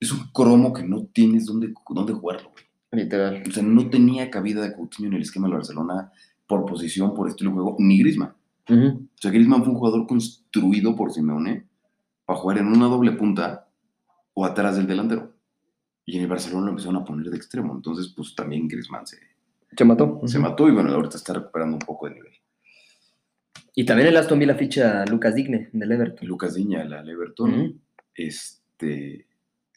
[0.00, 2.64] Es un cromo que no tienes dónde, dónde jugarlo, güey.
[2.92, 3.42] Literal.
[3.46, 6.12] O sea, no tenía cabida de Coutinho en el esquema del Barcelona
[6.46, 8.34] por posición, por estilo de juego, ni Griezmann.
[8.68, 8.86] Ujú.
[8.86, 11.66] O sea, Griezmann fue un jugador construido por Simeone
[12.24, 13.68] para jugar en una doble punta
[14.34, 15.34] o atrás del delantero.
[16.04, 17.74] Y en el Barcelona lo empezaron a poner de extremo.
[17.74, 19.18] Entonces, pues también Griezmann se,
[19.76, 20.20] Se mató.
[20.24, 22.32] se mató y bueno, ahorita está recuperando un poco de nivel.
[23.74, 26.26] Y también el Aston Villa ficha a Lucas Digne del Everton.
[26.28, 27.78] Lucas Diña, el Everton,
[28.14, 29.26] este,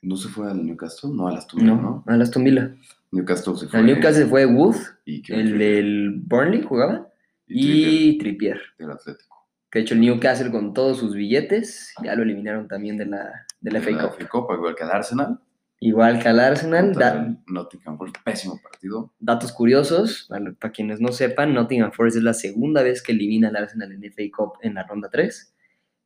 [0.03, 1.09] ¿no se fue al Newcastle?
[1.13, 2.03] No, al Aston Villa, No, ¿no?
[2.07, 2.75] al Aston Villa.
[3.11, 3.79] Newcastle se fue.
[3.79, 7.07] Al Newcastle fue Wood, y el del Burnley jugaba,
[7.47, 8.59] y y Trippier.
[8.77, 9.35] del Atlético.
[9.71, 13.45] Que de hecho el Newcastle con todos sus billetes ya lo eliminaron también de la,
[13.61, 14.17] de la De FA la Cup.
[14.19, 15.39] FA Cup, igual que al Arsenal.
[15.81, 19.13] Igual que al Arsenal, da- el Nottingham Forest, pésimo partido.
[19.19, 23.47] datos curiosos, para, para quienes no sepan, Nottingham Forest es la segunda vez que elimina
[23.47, 25.55] al Arsenal en FA Cup en la ronda 3.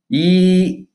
[0.09, 0.89] Y,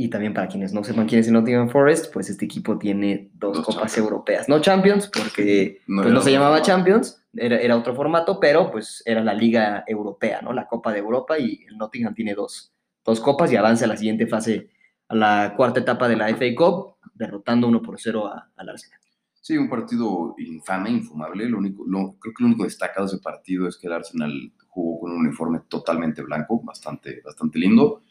[0.00, 3.30] y también para quienes no sepan quién es el Nottingham Forest, pues este equipo tiene
[3.34, 3.98] dos, Dos copas Champions.
[3.98, 4.48] europeas.
[4.48, 6.62] No Champions, porque No pues no se llamaba.
[6.62, 10.52] Champions, era, era otro formato, pero pues era la Liga Europea, ¿no?
[10.52, 12.72] La Copa de Europa y el Nottingham tiene dos,
[13.04, 14.70] dos copas y avanza a la siguiente fase,
[15.08, 19.00] a la cuarta etapa de la FA Cup, derrotando 1 por 0 a- al Arsenal.
[19.40, 21.48] Sí, un partido infame, infumable.
[21.48, 24.52] Lo único, lo- creo que lo único destacado de ese partido es que el Arsenal
[24.68, 28.02] jugó con un uniforme totalmente blanco, bastante, bastante lindo,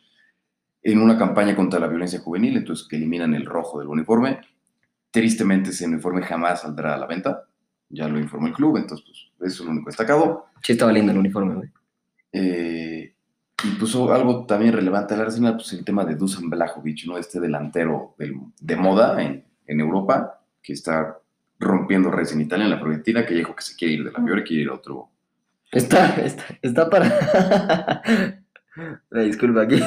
[0.91, 4.39] en una campaña contra la violencia juvenil, entonces que eliminan el rojo del uniforme.
[5.11, 7.43] Tristemente ese uniforme jamás saldrá a la venta,
[7.89, 9.05] ya lo informó el club, entonces
[9.37, 10.45] pues, eso es lo único destacado.
[10.61, 11.69] Sí estaba lindo el uniforme, güey.
[12.31, 13.13] Eh,
[13.63, 17.17] y puso algo también relevante al Arsenal, pues el tema de Dusan Blajovic, ¿no?
[17.17, 21.17] Este delantero del- de moda en, en Europa, que está
[21.59, 24.23] rompiendo redes en Italia, en la Fiorentina, que dijo que se quiere ir de la
[24.23, 25.09] Fiore, quiere ir a otro.
[25.71, 28.01] Está, está, está para.
[29.09, 29.81] La disculpa aquí.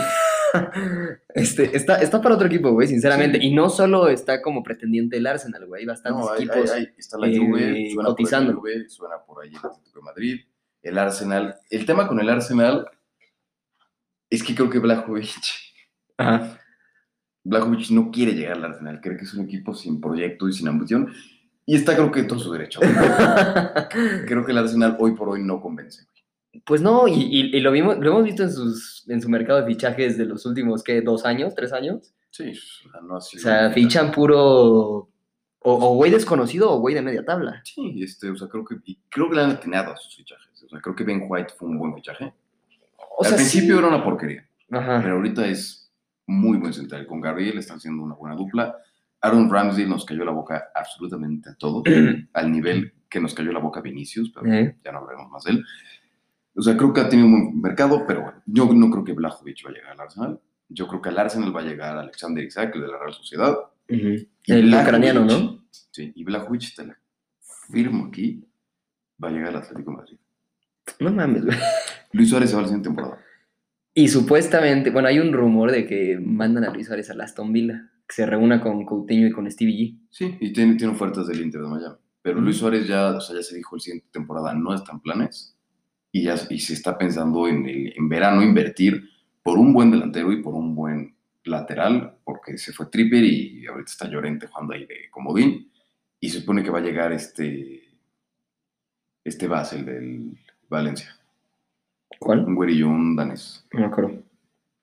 [1.34, 3.38] Este, está, está para otro equipo, güey, sinceramente.
[3.38, 3.46] Sí.
[3.46, 5.82] Y no solo está como pretendiente el Arsenal, güey.
[5.82, 6.70] Hay bastantes No, equipos.
[6.98, 8.52] está la eh, Juve, suena cotizando.
[8.52, 10.40] por Juve, suena por ahí el Atlético de Madrid,
[10.82, 11.56] el Arsenal.
[11.70, 12.86] El tema con el Arsenal
[14.28, 15.30] es que creo que Blajovic,
[16.18, 16.58] Ajá.
[17.44, 20.68] Blajovic no quiere llegar al Arsenal, cree que es un equipo sin proyecto y sin
[20.68, 21.12] ambición.
[21.66, 22.80] Y está creo que en todo su derecho.
[24.26, 26.06] creo que el Arsenal hoy por hoy no convence.
[26.64, 29.60] Pues no, y, y- y lo, vimos, lo hemos visto en, sus, en su mercado
[29.60, 31.00] de fichajes de los últimos, ¿qué?
[31.00, 31.54] ¿Dos años?
[31.54, 32.12] ¿Tres años?
[32.30, 35.08] Sí, o sea, no ha O sido sea, una- fichan puro.
[35.62, 37.60] O, o güey desconocido o güey de media tabla.
[37.64, 38.76] Sí, este, o sea, creo que,
[39.10, 40.62] creo que le han atinado a sus fichajes.
[40.64, 42.32] O sea, creo que Ben White fue un buen fichaje.
[43.18, 43.78] O Al sea, principio sí.
[43.78, 45.00] era una porquería, Ajá.
[45.02, 45.92] pero ahorita es
[46.26, 47.06] muy buen central.
[47.06, 48.74] Con Gabriel están haciendo una buena dupla.
[49.20, 51.82] Aaron Ramsey nos cayó la boca absolutamente a todos,
[52.32, 54.78] al nivel que nos cayó la boca Vinicius, pero Eh.
[54.82, 55.64] ya no hablaremos más de él.
[56.54, 59.12] O sea, creo que ha tenido un buen mercado, pero bueno, yo no creo que
[59.12, 60.40] Blajovic va a llegar al Arsenal.
[60.68, 63.56] Yo creo que al Arsenal va a llegar Alexander Isaac, el de la Real Sociedad.
[63.88, 65.64] El Blajovic, ucraniano, ¿no?
[65.70, 66.98] Sí, y Blajovic, te la
[67.70, 68.44] firmo aquí,
[69.22, 70.18] va a llegar al Atlético de Madrid.
[70.98, 71.56] No mames, güey.
[72.12, 73.18] Luis Suárez se va a la siguiente temporada.
[73.94, 77.90] Y supuestamente, bueno, hay un rumor de que mandan a Luis Suárez a Aston Villa,
[78.06, 79.98] que se reúna con Coutinho y con Stevie G.
[80.10, 81.96] Sí, y tiene, tiene ofertas del Inter de Miami.
[82.22, 82.40] Pero.
[82.40, 85.56] Luis Suárez ya, o sea, ya se dijo, el siguiente temporada no está en planes.
[86.12, 89.08] Y, ya, y se está pensando en, el- en verano invertir
[89.42, 93.90] por un buen delantero y por un buen lateral, porque se fue Tripper y ahorita
[93.90, 95.70] está Llorente jugando ahí de comodín.
[96.20, 97.82] Y se supone que va a llegar este,
[99.24, 101.16] este Basel del Valencia,
[102.18, 102.44] ¿Cuál?
[102.44, 103.66] un güerillo, un danés.
[103.72, 104.22] No me acuerdo.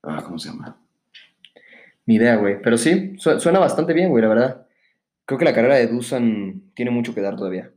[0.03, 0.77] Ah, ¿Cómo se llama?
[2.05, 2.61] Ni idea, güey.
[2.61, 4.67] Pero sí, su- suena bastante bien, güey, la verdad.
[5.25, 7.69] Creo que la carrera de Dusan tiene mucho que dar todavía.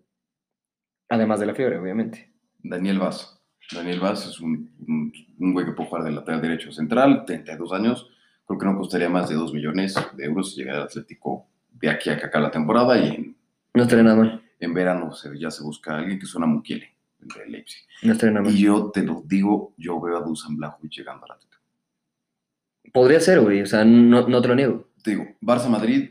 [1.09, 2.33] Además de la fiebre, obviamente.
[2.63, 3.40] Daniel Vaz.
[3.75, 7.73] Daniel Vaz es un, un, un güey que puede jugar de lateral derecho central, 32
[7.73, 8.11] años.
[8.47, 12.11] Creo que no costaría más de 2 millones de euros llegar al Atlético de aquí
[12.11, 13.37] a acá la temporada y en,
[13.75, 14.43] No estaría nada mal.
[14.59, 17.83] en verano se- ya se busca a alguien que suena Mukiele, de Leipzig.
[18.03, 18.55] No estaría nada mal.
[18.55, 21.63] Y yo te lo digo, yo veo a Dusan Blajovic llegando al Atlético.
[22.93, 23.63] Podría ser, güey.
[23.63, 24.89] O sea, no, no te lo niego.
[25.03, 26.11] Te digo, Barça-Madrid,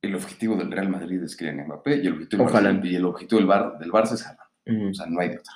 [0.00, 2.70] el objetivo del Real Madrid es Kylian Mbappé y el objetivo, del Ojalá.
[2.72, 4.90] Barça- y el objetivo del, Bar, del Barça es Haaland.
[4.90, 5.52] O sea, no hay de otra.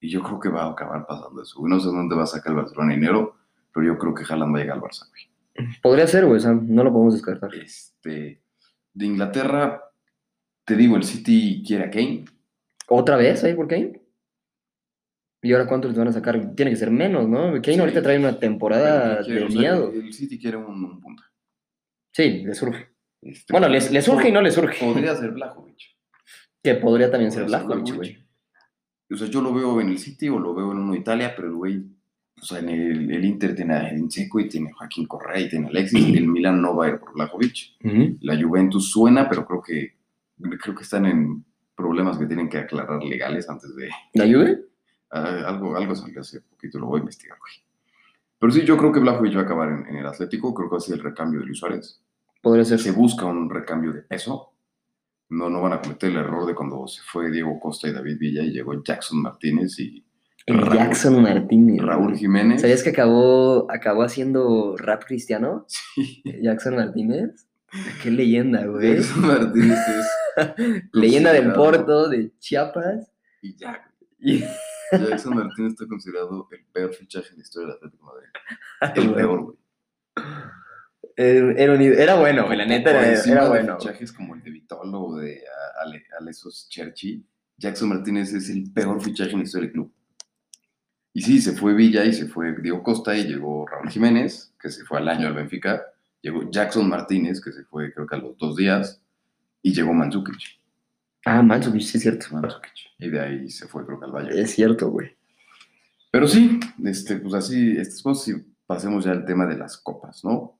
[0.00, 1.60] Y yo creo que va a acabar pasando eso.
[1.66, 3.36] No sé dónde va a sacar el Barcelona dinero,
[3.72, 5.70] pero yo creo que Haaland va a llegar al Barça, güey.
[5.82, 6.36] Podría ser, güey.
[6.38, 7.52] O sea, no lo podemos descartar.
[7.54, 8.42] Este,
[8.94, 9.82] de Inglaterra,
[10.64, 12.24] te digo, el City quiere a Kane.
[12.88, 14.00] ¿Otra vez ahí por Kane?
[15.42, 16.54] ¿Y ahora cuánto les van a sacar?
[16.54, 17.52] Tiene que ser menos, ¿no?
[17.60, 17.78] Kane Sí.
[17.80, 19.92] ahorita trae una temporada quiere- de o sea, miedo.
[19.92, 21.24] el City quiere un, un punta.
[22.12, 22.88] Sí, le surge.
[23.22, 24.84] Este, Bueno, le, le surge y no le surge.
[24.84, 25.78] Podría ser Blajovic.
[26.62, 28.16] Que podría también ser Podría ser Blajovic, Blajovic.
[28.16, 28.27] güey.
[29.10, 31.32] O sea, yo lo veo en el City o lo veo en uno de Italia,
[31.34, 31.84] pero el güey,
[32.40, 35.48] o sea, en el, el Inter tiene a Inseco y tiene a Joaquín Correa y
[35.48, 36.14] tiene a Alexis.
[36.14, 37.76] El Milan no va a ir por Blajovic.
[37.84, 38.18] Ujú.
[38.20, 39.96] La Juventus suena, pero creo que,
[40.58, 41.44] creo que están en
[41.74, 43.88] problemas que tienen que aclarar legales antes de...
[44.14, 44.64] ¿La Juve?
[45.10, 47.52] ah, algo, algo salió hace poquito, lo voy a investigar, güey.
[48.40, 50.54] Pero sí, yo creo que Blajovic va a acabar en, en el Atlético.
[50.54, 52.00] Creo que va a ser el recambio de Luis Suárez.
[52.40, 52.78] Podría ser.
[52.78, 54.52] Se busca un recambio de peso.
[55.30, 58.18] No, no van a cometer el error de cuando se fue Diego Costa y David
[58.18, 60.04] Villa y llegó Jackson Martínez y
[60.46, 61.82] El Raúl- Jackson Martínez.
[61.82, 62.16] Raúl.
[62.16, 62.62] Jiménez.
[62.62, 65.66] ¿Sabías que acabó, acabó haciendo rap cristiano?
[65.68, 66.22] Sí.
[66.42, 67.46] Jackson Martínez.
[68.02, 68.94] Qué leyenda, güey.
[68.96, 73.12] Jackson Martínez es Leyenda del Porto, de Chiapas.
[73.42, 73.54] Y
[74.20, 74.44] güey.
[74.92, 79.02] Jackson Martínez está considerado el peor fichaje en la historia del Atlético de Madrid.
[79.08, 79.56] El peor, güey.
[81.20, 83.76] Era, era bueno, la neta era, era de bueno.
[83.76, 85.42] fichajes como el de Vitolo o de
[85.80, 87.26] Ale, Alesos Cherchi,
[87.56, 89.92] Jackson Martínez es el peor fichaje en la historia del club.
[91.12, 94.70] Y sí, se fue Villa y se fue Diego Costa y llegó Raúl Jiménez, que
[94.70, 95.82] se fue al año al Benfica.
[96.22, 99.02] Llegó Jackson Martínez, que se fue creo que a los dos días.
[99.60, 100.60] Y llegó Mandzukic.
[101.24, 102.26] Ah, Mandzukic, sí es cierto.
[102.30, 102.94] Mandzukic.
[103.00, 104.38] Y de ahí se fue creo que al Bayern.
[104.38, 105.16] Es cierto, güey.
[106.12, 110.24] Pero sí, este, pues así, estas cosas, y pasemos ya al tema de las copas,
[110.24, 110.57] ¿no?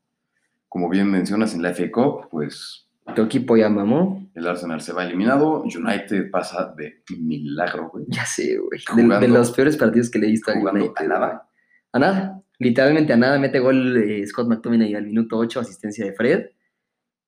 [0.69, 4.29] Como bien mencionas en la FA Cup, pues Tu equipo ya mamó.
[4.35, 8.05] el Arsenal se va eliminado, United pasa de milagro, güey.
[8.09, 8.81] Ya sé, güey.
[9.21, 10.93] De, los peores partidos que le he visto al United.
[10.97, 11.49] a nada.
[11.93, 12.43] A nada.
[12.59, 13.39] Literalmente a nada.
[13.39, 16.47] Mete gol eh, Scott McTominay al minuto 8, asistencia de Fred.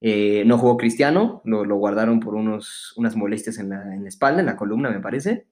[0.03, 4.09] Eh, no jugó Cristiano, lo, lo guardaron por unos, unas molestias en la, en la
[4.09, 5.47] espalda, en la columna, me parece.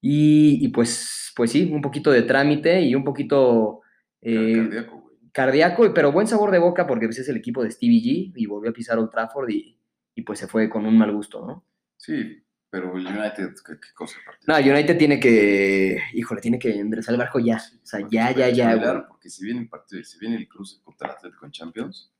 [0.00, 3.80] Y, y pues, pues sí, un poquito de trámite y un poquito
[4.22, 5.05] eh, Cardíaco.
[5.36, 8.46] Cardíaco, pero buen sabor de boca porque pues, es el equipo de Stevie G y
[8.46, 9.78] volvió a pisar Old Trafford y,
[10.14, 11.62] y pues se fue con un mal gusto, ¿no?
[11.98, 14.16] Sí, pero United, ¿qué, qué cosa?
[14.46, 17.56] No, United tiene que, híjole, tiene que enderezar el barco ya.
[17.56, 18.74] O sea, ya, ya, ya.
[18.76, 19.06] güey.
[19.08, 22.12] Porque si viene el partido, si viene el cruce contra el Atlético en Champions,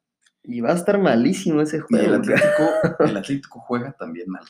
[0.42, 2.06] Y va a estar malísimo ese y juego.
[2.06, 2.14] el.
[2.16, 4.44] Atlético, el Atlético juega también mal.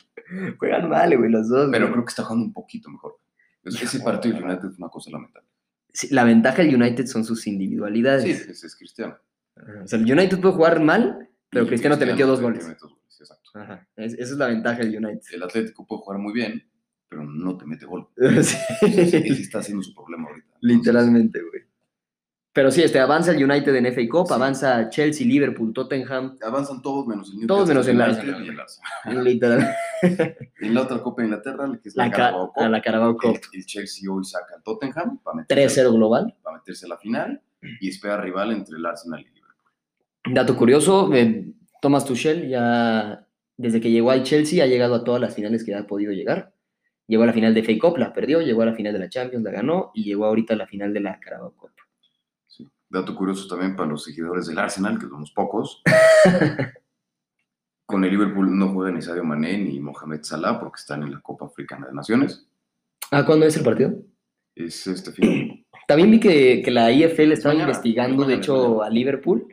[0.59, 1.69] Juegan mal, güey, los dos.
[1.71, 1.93] Pero güey.
[1.93, 3.17] creo que está jugando un poquito mejor.
[3.63, 4.43] Entonces, ese partido del.
[4.43, 5.46] United es una cosa lamentable.
[6.11, 8.23] La ventaja del United son sus individualidades.
[8.23, 9.17] Sí, ese es Cristiano.
[9.83, 12.67] O sea, el United puede jugar mal, pero Y Cristiano te metió dos te goles.
[12.67, 13.49] mete dos goles, exacto.
[13.55, 13.87] Ajá.
[13.95, 15.21] Es- esa es la ventaja del United.
[15.33, 16.63] El Atlético puede jugar muy bien,
[17.09, 18.07] pero no te mete gol.
[18.43, 18.57] Sí.
[18.81, 20.45] Ese está siendo su problema ahorita.
[20.47, 21.63] Entonces, Literalmente, güey.
[22.57, 24.33] Pero sí, este, avanza el United en FA Cup, Sí.
[24.33, 26.35] avanza Chelsea, Liverpool, Tottenham.
[26.41, 28.59] Avanzan todos menos el Newcastle, Todos menos el Arsenal, y el güey.
[28.59, 29.23] Arsenal.
[29.23, 29.75] Literal.
[30.61, 32.81] En la otra Copa de Inglaterra, que es la, La, ca- Carabao Cup, a la
[32.81, 33.35] Carabao Cup.
[33.53, 36.35] el, el Chelsea hoy saca al Tottenham para meterse, 3-0 global.
[36.41, 37.41] para meterse a la final
[37.79, 40.33] y espera rival entre el Arsenal y Liverpool.
[40.33, 43.23] Dato curioso, eh, Thomas Tuchel ya,
[43.55, 46.53] desde que llegó al Chelsea, ha llegado a todas las finales que ha podido llegar.
[47.05, 49.09] Llegó a la final de FA Cup, la perdió, llegó a la final de la
[49.09, 51.69] Champions, la ganó, y llegó ahorita a la final de la Carabao Cup.
[52.89, 55.81] Dato curioso también para los seguidores del Arsenal, que somos pocos.
[57.85, 61.21] Con el Liverpool no juega ni Sadio Mané ni Mohamed Salah porque están en la
[61.21, 62.47] Copa Africana de Naciones.
[63.11, 63.93] ¿Ah, cuándo es el partido?
[64.55, 65.65] Es este fin.
[65.87, 68.85] También vi que, que la IFL estaba investigando, es de hecho, mañana.
[68.85, 69.47] a Liverpool,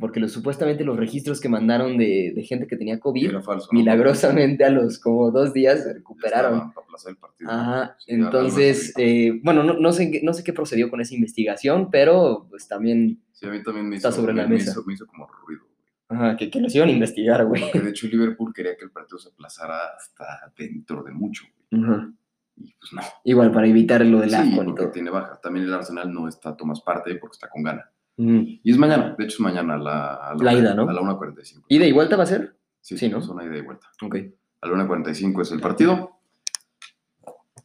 [0.00, 3.68] porque los, supuestamente los registros que mandaron de, de gente que tenía COVID, Era falso.
[3.72, 3.78] ¿no?
[3.78, 6.72] milagrosamente a los como dos días se recuperaron.
[7.20, 7.50] Partido.
[7.50, 12.46] Ajá, entonces, eh, bueno, no, no sé, no sé qué procedió con esa investigación, pero
[12.50, 14.70] pues también, Sí, a mí también me está hizo, sobre la me- me mesa.
[14.72, 15.62] hizo- me hizo como ruido.
[16.08, 17.62] ajá, que, que los iban a investigar, güey.
[17.62, 21.44] Porque de hecho Liverpool quería que el partido se aplazara hasta dentro de mucho.
[21.70, 21.82] güey.
[21.82, 22.12] Ajá.
[22.56, 23.00] Y pues no.
[23.24, 24.92] Igual, para evitar lo del Sí, AFCON y porque todo.
[24.92, 25.40] tiene baja.
[25.42, 27.90] También el Arsenal no está Tomás parte porque está con gana.
[28.16, 28.44] Ujú.
[28.62, 30.88] Y es mañana, de hecho es mañana a la, a La ida, ¿no?
[30.88, 31.64] A la 1.45.
[31.68, 32.56] ¿Ida y vuelta va a ser?
[32.80, 33.18] Sí, Sí, ¿no?
[33.18, 33.86] Es una ida y vuelta.
[34.02, 34.16] Ok.
[34.60, 36.18] A la 1.45 es el partido.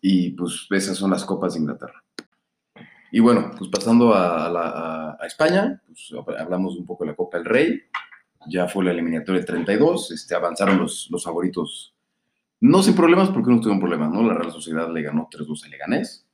[0.01, 2.03] Y pues esas son las copas de Inglaterra.
[3.11, 7.45] Y bueno, pues pasando a, la- España, pues hablamos un poco de la Copa del
[7.45, 7.81] Rey.
[8.49, 11.93] Ya fue la eliminatoria de 32, este, avanzaron los, los favoritos.
[12.61, 14.23] No sin problemas, porque no tuvieron problemas, ¿no?
[14.23, 16.26] La Real Sociedad le ganó 3-2 a Leganés.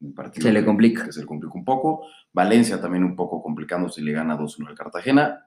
[0.00, 1.04] Un partido Se le complica.
[1.04, 2.06] que se le complica un poco.
[2.32, 5.44] Valencia también un poco complicándose, le gana 2-1 al Cartagena.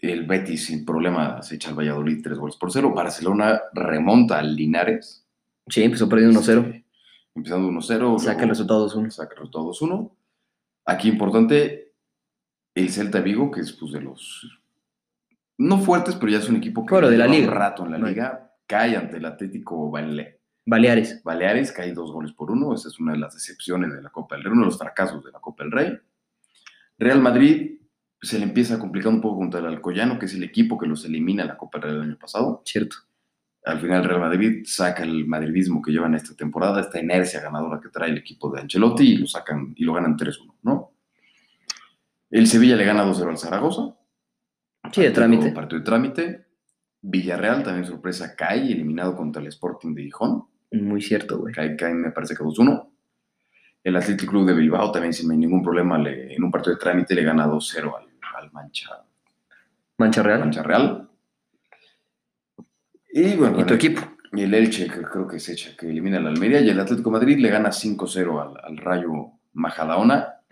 [0.00, 2.92] El Betis sin problema se echa al Valladolid 3 goles por 0.
[2.94, 5.26] Barcelona remonta al Linares.
[5.68, 6.64] Sí, empezó perdiendo 1-0.
[6.66, 6.84] Este,
[7.34, 8.18] empezando 1-0.
[8.18, 9.10] Saca el resultado 2-1.
[9.10, 10.10] Saca el resultado 2-1.
[10.84, 11.92] Aquí importante,
[12.74, 14.60] el Celta Vigo, que es pues, de los...
[15.58, 17.48] No fuertes, pero ya es un equipo que Claro, de la liga.
[17.48, 18.08] un rato en la Right.
[18.08, 18.52] liga.
[18.66, 21.22] Cae ante el Atlético Bale- Baleares.
[21.22, 22.74] Baleares, cae dos goles por uno.
[22.74, 25.24] Esa es una de las decepciones de la Copa del Rey, uno de los fracasos
[25.24, 25.98] de la Copa del Rey.
[26.98, 27.78] Real Madrid
[28.20, 30.86] se le empieza a complicar un poco contra el Alcoyano, que es el equipo que
[30.86, 32.62] los elimina en la Copa del año pasado.
[32.64, 32.96] Cierto.
[33.64, 37.88] Al final Real Madrid saca el madridismo que llevan esta temporada, esta inercia ganadora que
[37.88, 40.92] trae el equipo de Ancelotti y lo sacan y lo ganan 3-1, ¿no?
[42.30, 43.96] El Sevilla le gana 2-0 al Zaragoza.
[44.92, 45.52] Sí, de trámite.
[45.52, 46.46] Partido de trámite.
[47.02, 50.55] Villarreal también sorpresa cae, eliminado contra el Sporting de Gijón.
[50.72, 51.54] Muy cierto, güey.
[51.54, 52.88] Cae, cae, me parece que 2-1.
[53.84, 57.14] El Athletic Club de Bilbao también sin ningún problema le- en un partido de trámite
[57.14, 58.90] le gana 2-0 al, al Mancha,
[59.98, 60.40] Mancha Real.
[60.40, 61.08] Mancha Real.
[63.12, 64.00] Y bueno, ¿Y tu el- equipo?
[64.32, 66.60] y el Elche, que creo que es Echa, que elimina al Almería.
[66.60, 69.12] Y el Atlético de Madrid le gana 5-0 al, al Rayo
[69.54, 70.42] Majadahonda.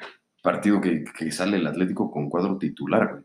[0.42, 3.22] Partido que, que sale el Atlético con cuadro titular, güey.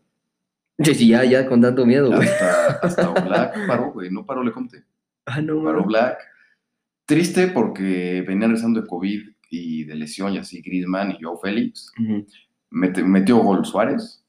[0.80, 2.28] Sí, sí, ya, ya, con tanto miedo, güey.
[2.28, 4.10] Hasta, hasta Black paró, güey.
[4.10, 4.84] No paró Lecomte.
[5.26, 5.84] Ah, no, Paró.
[5.84, 6.18] Black.
[7.10, 11.92] Triste porque venía regresando de COVID y de lesión y así Griezmann y Joe Félix.
[12.70, 14.24] Mete- metió gol Suárez,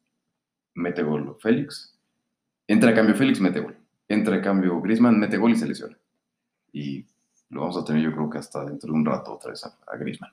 [0.74, 1.94] mete gol Félix,
[2.66, 3.76] entra a cambio Félix, mete gol.
[4.08, 5.96] Entra a cambio Griezmann, mete gol y se lesiona.
[6.72, 7.04] Y
[7.50, 9.76] lo vamos a tener yo creo que hasta dentro de un rato otra vez a,
[9.86, 10.30] a Griezmann.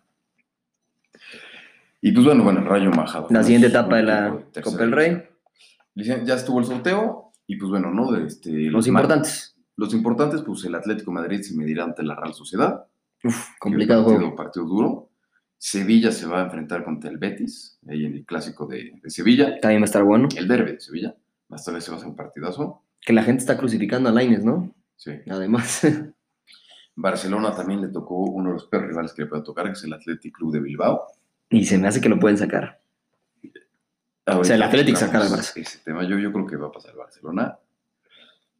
[2.02, 3.28] Y pues bueno, bueno, el Rayo Majado.
[3.30, 4.30] La siguiente etapa de la
[4.64, 5.24] Copa del Rey.
[5.96, 8.12] Ya estuvo el sorteo y pues bueno, ¿no?
[8.12, 9.57] De este, Los importantes.
[9.78, 12.88] Los importantes, pues el Atlético de Madrid se medirá ante la Real Sociedad.
[13.24, 14.36] Uf, complicado partido.
[14.36, 15.10] Partido duro.
[15.58, 19.60] Sevilla se va a enfrentar contra el Betis, ahí en el clásico de, de Sevilla.
[19.60, 20.28] También va a estar bueno.
[20.36, 21.16] El derby de Sevilla.
[21.50, 22.84] Esta vez se va a hacer un partidazo.
[23.02, 24.74] Que la gente está crucificando a Laines, ¿no?
[24.96, 25.12] Sí.
[25.30, 25.82] Además.
[26.96, 29.84] Barcelona también le tocó uno de los peores rivales que le puede tocar, que es
[29.84, 31.06] el Athletic Club de Bilbao.
[31.50, 32.82] y se me hace que lo pueden sacar.
[34.26, 35.54] O sea, el tocamos sacar al Barça.
[35.56, 37.58] Ese tema yo, yo creo que va a pasar el Barcelona.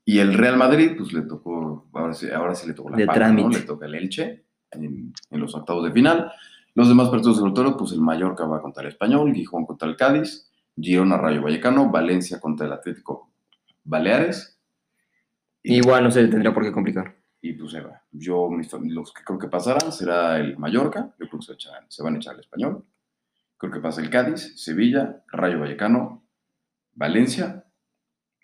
[0.10, 3.06] Y el Real Madrid, pues le tocó, ahora sí, ahora sí le tocó la De
[3.06, 3.36] paga, ¿no?
[3.42, 3.60] trámite.
[3.60, 6.32] Le toca el Elche en, en los octavos de final.
[6.76, 9.98] Los demás partidos del sorteo, pues el Mallorca va contra el Español, Gijón contra el
[9.98, 13.34] Cádiz, Girona Rayo Vallecano, Valencia contra el Atlético
[13.84, 14.58] Baleares.
[15.62, 17.18] Y, Igual no se tendría por qué complicar.
[17.42, 18.02] y, pues se va.
[18.12, 18.48] Yo,
[18.86, 21.56] los que creo que pasarán será el Mallorca, yo creo que se,
[21.90, 22.86] se van a echar el Español.
[23.58, 26.24] Creo que pasa el Cádiz, Sevilla, Rayo Vallecano,
[26.94, 27.66] Valencia,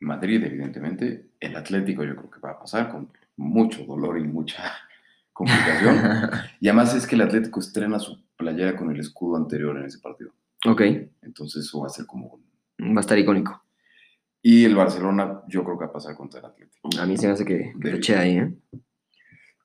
[0.04, 1.32] Madrid, evidentemente.
[1.40, 4.64] El Atlético yo creo que va a pasar con mucho dolor y mucha
[5.34, 5.98] complicación.
[6.60, 10.00] y además es que el Atlético estrena su playera con el escudo anterior en ese
[10.00, 10.32] partido.
[10.68, 10.82] ok,
[11.22, 12.40] Entonces eso va a ser como...
[12.80, 13.64] va a estar icónico.
[14.42, 16.90] Y el Barcelona yo creo que va a pasar contra el Atlético.
[17.00, 18.54] A mí se me hace que, que ahí, ¿eh?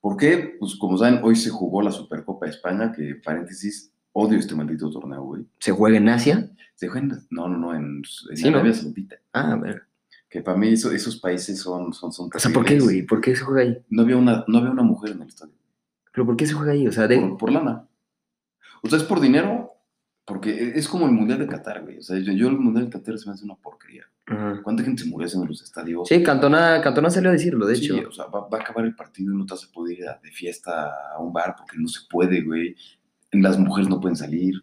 [0.00, 0.56] ¿Por qué?
[0.58, 4.88] Pues como saben, hoy se jugó la Supercopa de España, que paréntesis, odio este maldito
[4.90, 5.46] torneo, güey.
[5.58, 6.48] ¿Se juega en Asia?
[6.76, 8.72] Se juega en, no, no, no, en, en Sí, ¿no?
[8.72, 9.16] Saudita.
[9.32, 9.87] Ah, a ver.
[10.28, 13.02] Que para mí eso- esos países son, son, son O sea, ¿por qué, güey?
[13.02, 13.78] ¿Por qué se juega ahí?
[13.88, 15.54] No había, una, no había una mujer en el estadio.
[16.12, 16.86] ¿Pero por qué se juega ahí?
[16.86, 17.18] O sea, de...
[17.18, 17.88] Por, por lana.
[18.82, 19.72] O sea, es por dinero,
[20.26, 21.98] porque e- es como el Mundial de Qatar, güey.
[21.98, 24.04] O sea, yo, yo el Mundial de Qatar se me hace una porquería.
[24.26, 24.60] Ajá.
[24.62, 26.06] ¿Cuánta gente se murió haciendo los estadios?
[26.06, 28.08] Sí, Cantona, Cantona salió a decirlo, de Sí, hecho.
[28.08, 30.04] o sea, va, va a acabar el partido y no te vas a poder ir
[30.22, 32.76] de fiesta a un bar porque no se puede, güey.
[33.32, 34.54] Las mujeres no pueden salir.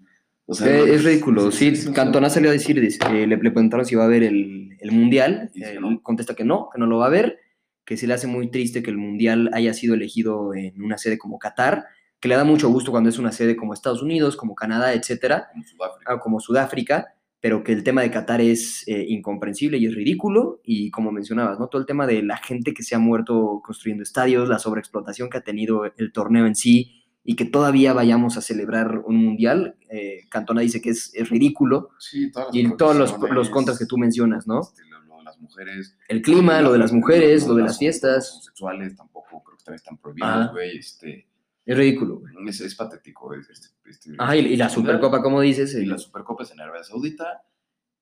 [0.47, 1.51] O sea, Eh, es ridículo.
[1.51, 4.23] Sí, es- Cantona salió a decir, dice, eh, le, le preguntaron si va a ver
[4.23, 5.51] el, el Mundial.
[5.55, 6.01] Eh, no.
[6.01, 7.39] contesta que no, que no lo va a ver,
[7.83, 11.17] que se le hace muy triste que el Mundial haya sido elegido en una sede
[11.17, 11.85] como Qatar,
[12.19, 15.47] que le da mucho gusto cuando es una sede como Estados Unidos, como Canadá, etcétera,
[15.51, 16.11] como Sudáfrica.
[16.13, 17.07] ah, como Sudáfrica,
[17.41, 20.61] pero que el tema de Qatar es eh, incomprensible y es ridículo.
[20.63, 21.67] Y como mencionabas, ¿no?
[21.67, 25.37] Todo el tema de la gente que se ha muerto construyendo estadios, la sobreexplotación que
[25.37, 30.21] ha tenido el torneo en sí, y que todavía vayamos a celebrar un mundial, eh,
[30.29, 31.89] Cantona dice que es, es ridículo.
[31.99, 34.61] Sí, todas las Y todos los, los contras que tú mencionas, ¿no?
[34.61, 35.97] este, lo, lo de las mujeres.
[36.07, 38.31] El clima, lo de las mujeres, lo de las Los fiestas.
[38.31, 40.77] homosexuales tampoco creo que también están prohibidos, güey.
[40.77, 41.27] Este,
[41.65, 42.19] Es ridículo.
[42.19, 42.33] güey.
[42.47, 43.33] es, es patético.
[43.33, 44.75] es- este- Ajá, y, y la este.
[44.79, 47.41] Supercopa, como dices, Y la Supercopa es en Arabia Saudita.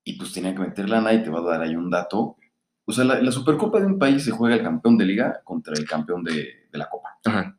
[0.04, 2.36] Y pues tenía que meter lana y te va a dar ahí un dato.
[2.84, 5.74] O sea, la, la Supercopa de un país se juega el campeón de liga contra
[5.76, 6.34] el campeón de,
[6.70, 7.18] de la Copa.
[7.24, 7.58] ajá.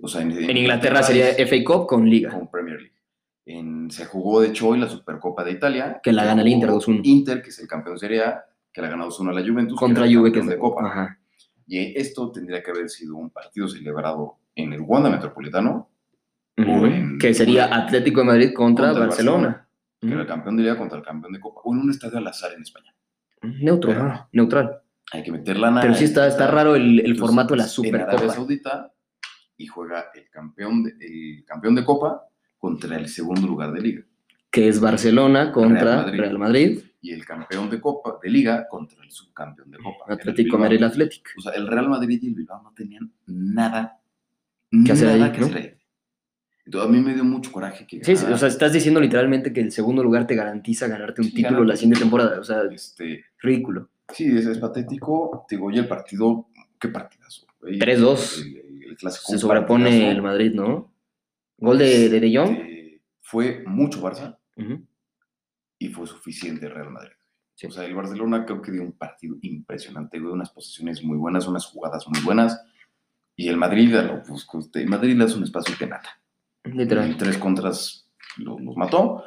[0.00, 2.30] O sea, en, en Inglaterra sería es FA Cup con Liga.
[2.30, 2.94] con Premier League.
[3.46, 6.00] En- se jugó, de hecho, hoy la Supercopa de Italia.
[6.02, 7.00] Que la gana el Inter jugó 2-1.
[7.04, 9.46] Inter, que es el campeón de Serie A, que la ha ganado 2-1 a la
[9.48, 9.78] Juventus.
[9.78, 10.86] Contra el Juve, que es de Copa.
[10.86, 11.18] Ajá.
[11.66, 15.90] Y esto tendría que haber sido un partido celebrado en el Wanda Metropolitano,
[16.56, 16.86] Ujú.
[16.86, 19.68] en- Que sería Atlético de Madrid contra, Contra el Barcelona.
[20.00, 22.18] que era el campeón de liga contra el campeón de Copa, o en un estadio
[22.18, 22.94] al azar en España.
[23.42, 24.80] Neutro, Pero- ajá, neutral.
[25.12, 25.80] Hay que meter lana.
[25.80, 28.34] Pero sí está, que está raro el, el Entonces, formato de la En Arabia Supercopa.
[28.34, 28.92] Saudita
[29.58, 34.02] y juega el campeón, de, el campeón de Copa contra el segundo lugar de liga.
[34.50, 36.80] Que es Barcelona contra Real Real Madrid.
[37.02, 40.12] Y el campeón de Copa, de liga, contra el subcampeón de Copa.
[40.14, 40.58] Atlético.
[40.58, 41.30] Madrid Atlético.
[41.36, 44.00] O sea, el Real Madrid y el Bilbao no tenían nada
[44.70, 45.46] ¿Qué hacer nada ahí, que no?
[45.46, 45.74] hacer ahí.
[46.64, 49.60] Entonces a mí me dio mucho coraje que Sí, o sea, estás diciendo literalmente que
[49.60, 52.38] el segundo lugar te garantiza ganarte un título la siguiente temporada.
[52.38, 53.88] O sea, este, ridículo.
[54.12, 55.46] sí, es, es patético.
[55.48, 56.48] Te digo, y el partido,
[56.78, 57.46] qué partidazo.
[57.60, 57.78] güey.
[57.78, 58.67] 3-2.
[58.90, 60.92] El, clásico Se sobrepone el Madrid, ¿no?
[61.58, 62.50] Gol de De, de Jong.
[62.52, 64.38] Este, fue mucho Barça
[65.78, 67.12] y fue suficiente el Real Madrid.
[67.54, 67.66] Sí.
[67.66, 71.46] O sea, el Barcelona creo que dio un partido impresionante, güey, unas posiciones muy buenas,
[71.48, 72.60] unas jugadas muy buenas.
[73.36, 74.46] Y el Madrid, lo, pues,
[74.86, 76.20] Madrid le hace un espacio te mata.
[76.64, 77.10] Literal.
[77.10, 78.08] En tres contras
[78.38, 79.24] lo- los mató.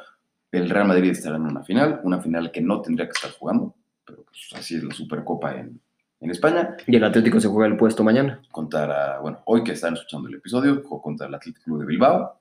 [0.50, 3.74] El Real Madrid estará en una final, una final que no tendría que estar jugando,
[4.04, 5.80] pero pues así es la Supercopa en,
[6.22, 6.76] en España.
[6.86, 8.40] Y el Atlético se juega el puesto mañana.
[8.50, 12.38] Contra, bueno, hoy que están escuchando el episodio, contra el Atlético Club de Bilbao.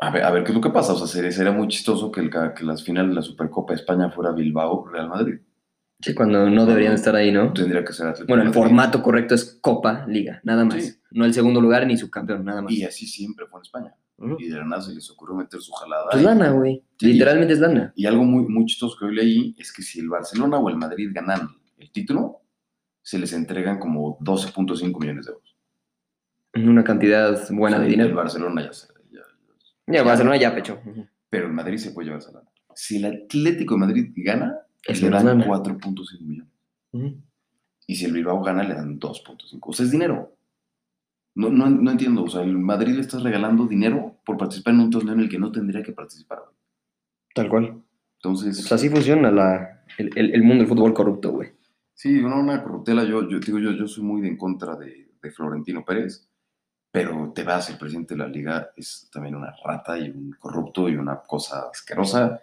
[0.00, 0.92] A ver, a ver qué es lo que pasa.
[0.94, 3.78] O sea, sería, sería muy chistoso que, el, que las finales de la Supercopa de
[3.80, 5.38] España fuera Bilbao-Real Madrid.
[6.00, 7.52] Sí, cuando no deberían estar ahí, ¿no?
[7.52, 8.60] Tendría que ser Atlético Bueno, el Madrid.
[8.62, 10.82] formato correcto es Copa Liga, nada más.
[10.82, 10.94] Sí.
[11.12, 12.72] No el segundo lugar ni subcampeón, nada más.
[12.72, 13.94] Y así siempre fue en España.
[14.16, 14.36] Ujú.
[14.40, 16.06] Y de la nada se les ocurrió meter su jalada.
[16.10, 16.82] Pues y- lana, güey.
[16.98, 17.12] Sí.
[17.12, 17.92] Literalmente es lana.
[17.94, 20.76] Y algo muy, muy chistoso que hoy leí es que si el Barcelona o el
[20.76, 21.48] Madrid ganan
[21.78, 22.40] el título,
[23.02, 25.56] se les entregan como 12.5 millones de euros.
[26.54, 28.14] Una cantidad buena O sea, de El dinero.
[28.16, 28.88] Barcelona ya se.
[29.10, 29.20] ya-
[29.86, 30.80] Ya, Barcelona ya pechó.
[31.30, 32.48] Pero el Madrid se puede llevar esa lana.
[32.74, 35.46] Si el Atlético de Madrid gana, Es le dan lana.
[35.46, 36.52] 4.5 millones.
[36.92, 37.16] Ujú.
[37.86, 39.70] Y si el Bilbao gana, le dan 2.5.
[39.70, 40.36] O sea, es dinero.
[41.34, 42.22] No, no, no entiendo.
[42.24, 45.28] O sea, el Madrid le estás regalando dinero por participar en un torneo en el
[45.28, 46.40] que no tendría que participar.
[47.34, 47.82] Tal cual.
[48.16, 51.50] Entonces, Pues así funciona la, el, el- el mundo del fútbol corrupto, güey.
[52.02, 53.04] Sí, no, una corruptela.
[53.04, 56.28] Yo, yo, digo, yo, yo soy muy en contra de, de Florentino Pérez,
[56.90, 60.88] pero te vas, el presidente de la liga es también una rata y un corrupto
[60.88, 62.40] y una cosa asquerosa.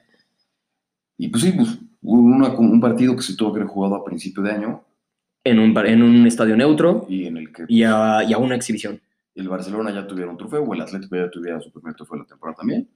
[1.18, 4.06] Y pues sí, pues hubo una- un partido que se tuvo que haber jugado a
[4.06, 4.84] principio de año
[5.44, 8.38] En un, par- en un estadio neutro y en el que y a, y a
[8.38, 9.02] una exhibición.
[9.36, 12.24] el Barcelona ya tuviera un trofeo o el Atlético ya tuviera su primer trofeo de
[12.24, 12.90] la temporada también.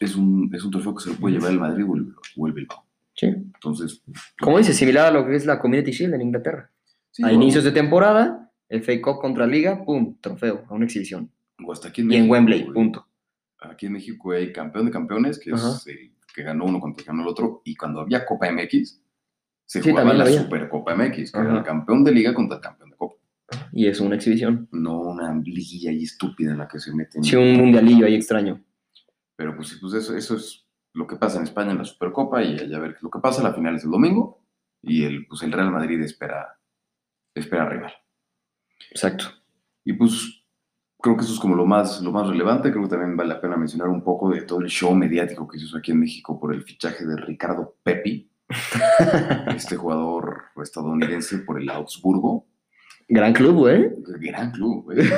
[0.00, 2.46] Es un, es un trofeo que se lo puede llevar el Madrid o el, o
[2.46, 2.84] el Bilbao.
[3.14, 3.26] Sí.
[3.26, 4.02] Entonces,
[4.40, 6.70] Como dices, similar a lo que es la Community Shield en Inglaterra.
[7.10, 11.30] sí, a inicios de temporada, el FA Cup contra Liga, pum, trofeo, a una exhibición.
[11.64, 12.74] o hasta aquí en Y en México, Wembley, güey.
[12.74, 13.06] punto.
[13.60, 17.22] Aquí en México hay campeón de campeones, que es el que ganó uno contra ganó
[17.22, 17.62] el otro.
[17.64, 19.00] Y cuando había Copa MX,
[19.66, 20.42] se Sí, jugaba la había.
[20.42, 23.14] Supercopa MX, que era el campeón de liga contra el campeón de Copa.
[23.72, 24.68] Y es una exhibición.
[24.72, 27.22] No una liguilla ahí estúpida en la que se meten.
[27.22, 28.60] Sí, un mundialillo ahí extraño.
[29.36, 30.63] Pero pues sí, pues eso, eso es
[30.94, 33.42] lo que pasa en España en la Supercopa y allá a ver lo que pasa.
[33.42, 34.40] La final es el domingo
[34.80, 36.58] y el, pues el Real Madrid espera,
[37.34, 37.92] espera rival.
[38.90, 39.26] Exacto.
[39.84, 40.44] Y pues
[41.00, 42.70] creo que eso es como lo más, lo más relevante.
[42.70, 45.58] Creo que también vale la pena mencionar un poco de todo el show mediático que
[45.58, 48.30] se hizo aquí en México por el fichaje de Ricardo Pepi,
[49.54, 52.46] este jugador estadounidense por el Augsburgo.
[53.08, 53.90] Gran club, güey.
[54.20, 54.98] Gran club, güey.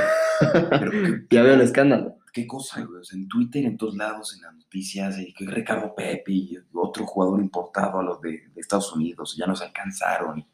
[0.40, 2.16] Pero qué, Ya veo el escándalo.
[2.36, 3.00] Qué cosa, güey.
[3.00, 6.58] O sea, en Twitter, en todos lados, en las noticias, y que Ricardo Pepi, y
[6.74, 10.46] otro jugador importado a los de, de Estados Unidos, ya nos alcanzaron.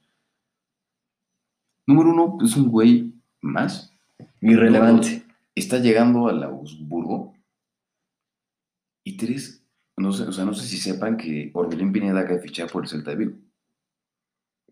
[1.89, 3.93] Número uno, es un güey más.
[4.41, 5.25] Irrelevante.
[5.57, 7.35] está llegando al Augsburgo.
[9.05, 9.67] Y tres,
[9.97, 12.85] no sé, o sea, no sé si sepan que Orbelín Pineda acaba de fichar por
[12.85, 13.33] el Celta de Vigo.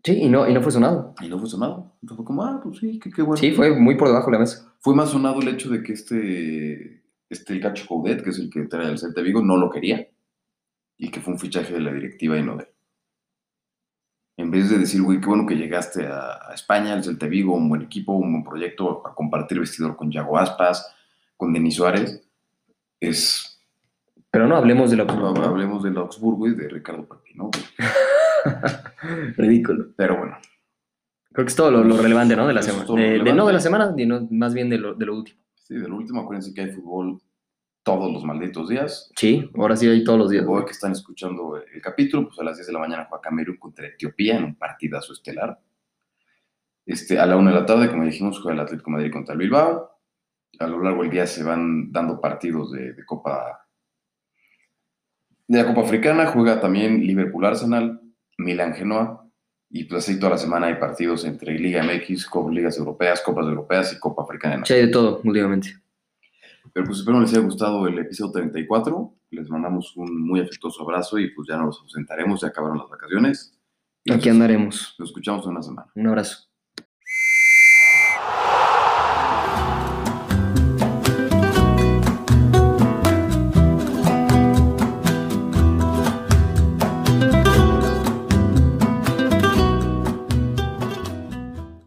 [0.01, 1.13] Sí, y no, y no fue sonado.
[1.21, 1.97] Y no fue sonado.
[2.01, 3.35] Entonces fue como, ah, pues sí, qué, qué bueno.
[3.35, 4.73] Sí, fue muy por debajo de la mesa.
[4.79, 7.00] Fue más sonado el hecho de que este,
[7.31, 10.07] este el Gacho Coudet, que es el que trae al Celta Vigo, no lo quería.
[10.97, 12.69] Y que fue un fichaje de la directiva y no de él.
[14.37, 17.53] En vez de decir, güey, qué bueno que llegaste a, a España, al Celta Vigo,
[17.55, 20.95] un buen equipo, un buen proyecto, a compartir vestidor con Yago Aspas,
[21.37, 22.27] con Denis Suárez,
[22.99, 23.59] es
[24.29, 27.49] Pero no hablemos de la Hab- Hablemos del Augsburgo y de Ricardo Pepi, ¿no?
[29.37, 29.87] Ridículo.
[29.95, 30.37] Pero bueno,
[31.33, 32.45] Creo que es todo lo, lo relevante, ¿no?
[32.47, 32.85] De la semana.
[32.93, 35.39] De, de- no de la semana, sino más bien de lo, de lo último.
[35.71, 37.21] Sí, de lo último, acuérdense que hay fútbol
[37.83, 39.11] todos los malditos días.
[39.15, 40.45] Sí, ahora sí hay todos los días.
[40.47, 43.21] Hoy que están escuchando el, el capítulo, pues a las 10 de la mañana juega
[43.21, 45.59] Camerún contra Etiopía en un partidazo estelar.
[46.85, 49.33] Este, a la 1 de la tarde, como dijimos, juega el Atlético de Madrid contra
[49.33, 49.97] el Bilbao.
[50.59, 53.65] A lo largo del día se van dando partidos de, de Copa
[55.47, 56.27] de la Copa Africana.
[56.27, 58.01] Juega también Liverpool Arsenal,
[58.37, 59.30] Milan Genoa.
[59.73, 63.45] Y pues así toda la semana hay partidos entre Liga MX, Copa Ligas Europeas, Copas
[63.45, 64.65] Europeas y Copa Africana.
[64.65, 65.73] Sí, hay de todo últimamente.
[66.73, 69.13] Pero pues espero les haya gustado el episodio 34.
[69.31, 73.57] Les mandamos un muy afectuoso abrazo y pues ya nos ausentaremos, ya acabaron las vacaciones.
[74.03, 74.95] Y Aquí nos- andaremos.
[74.99, 75.87] Nos escuchamos en una semana.
[75.95, 76.49] Un abrazo.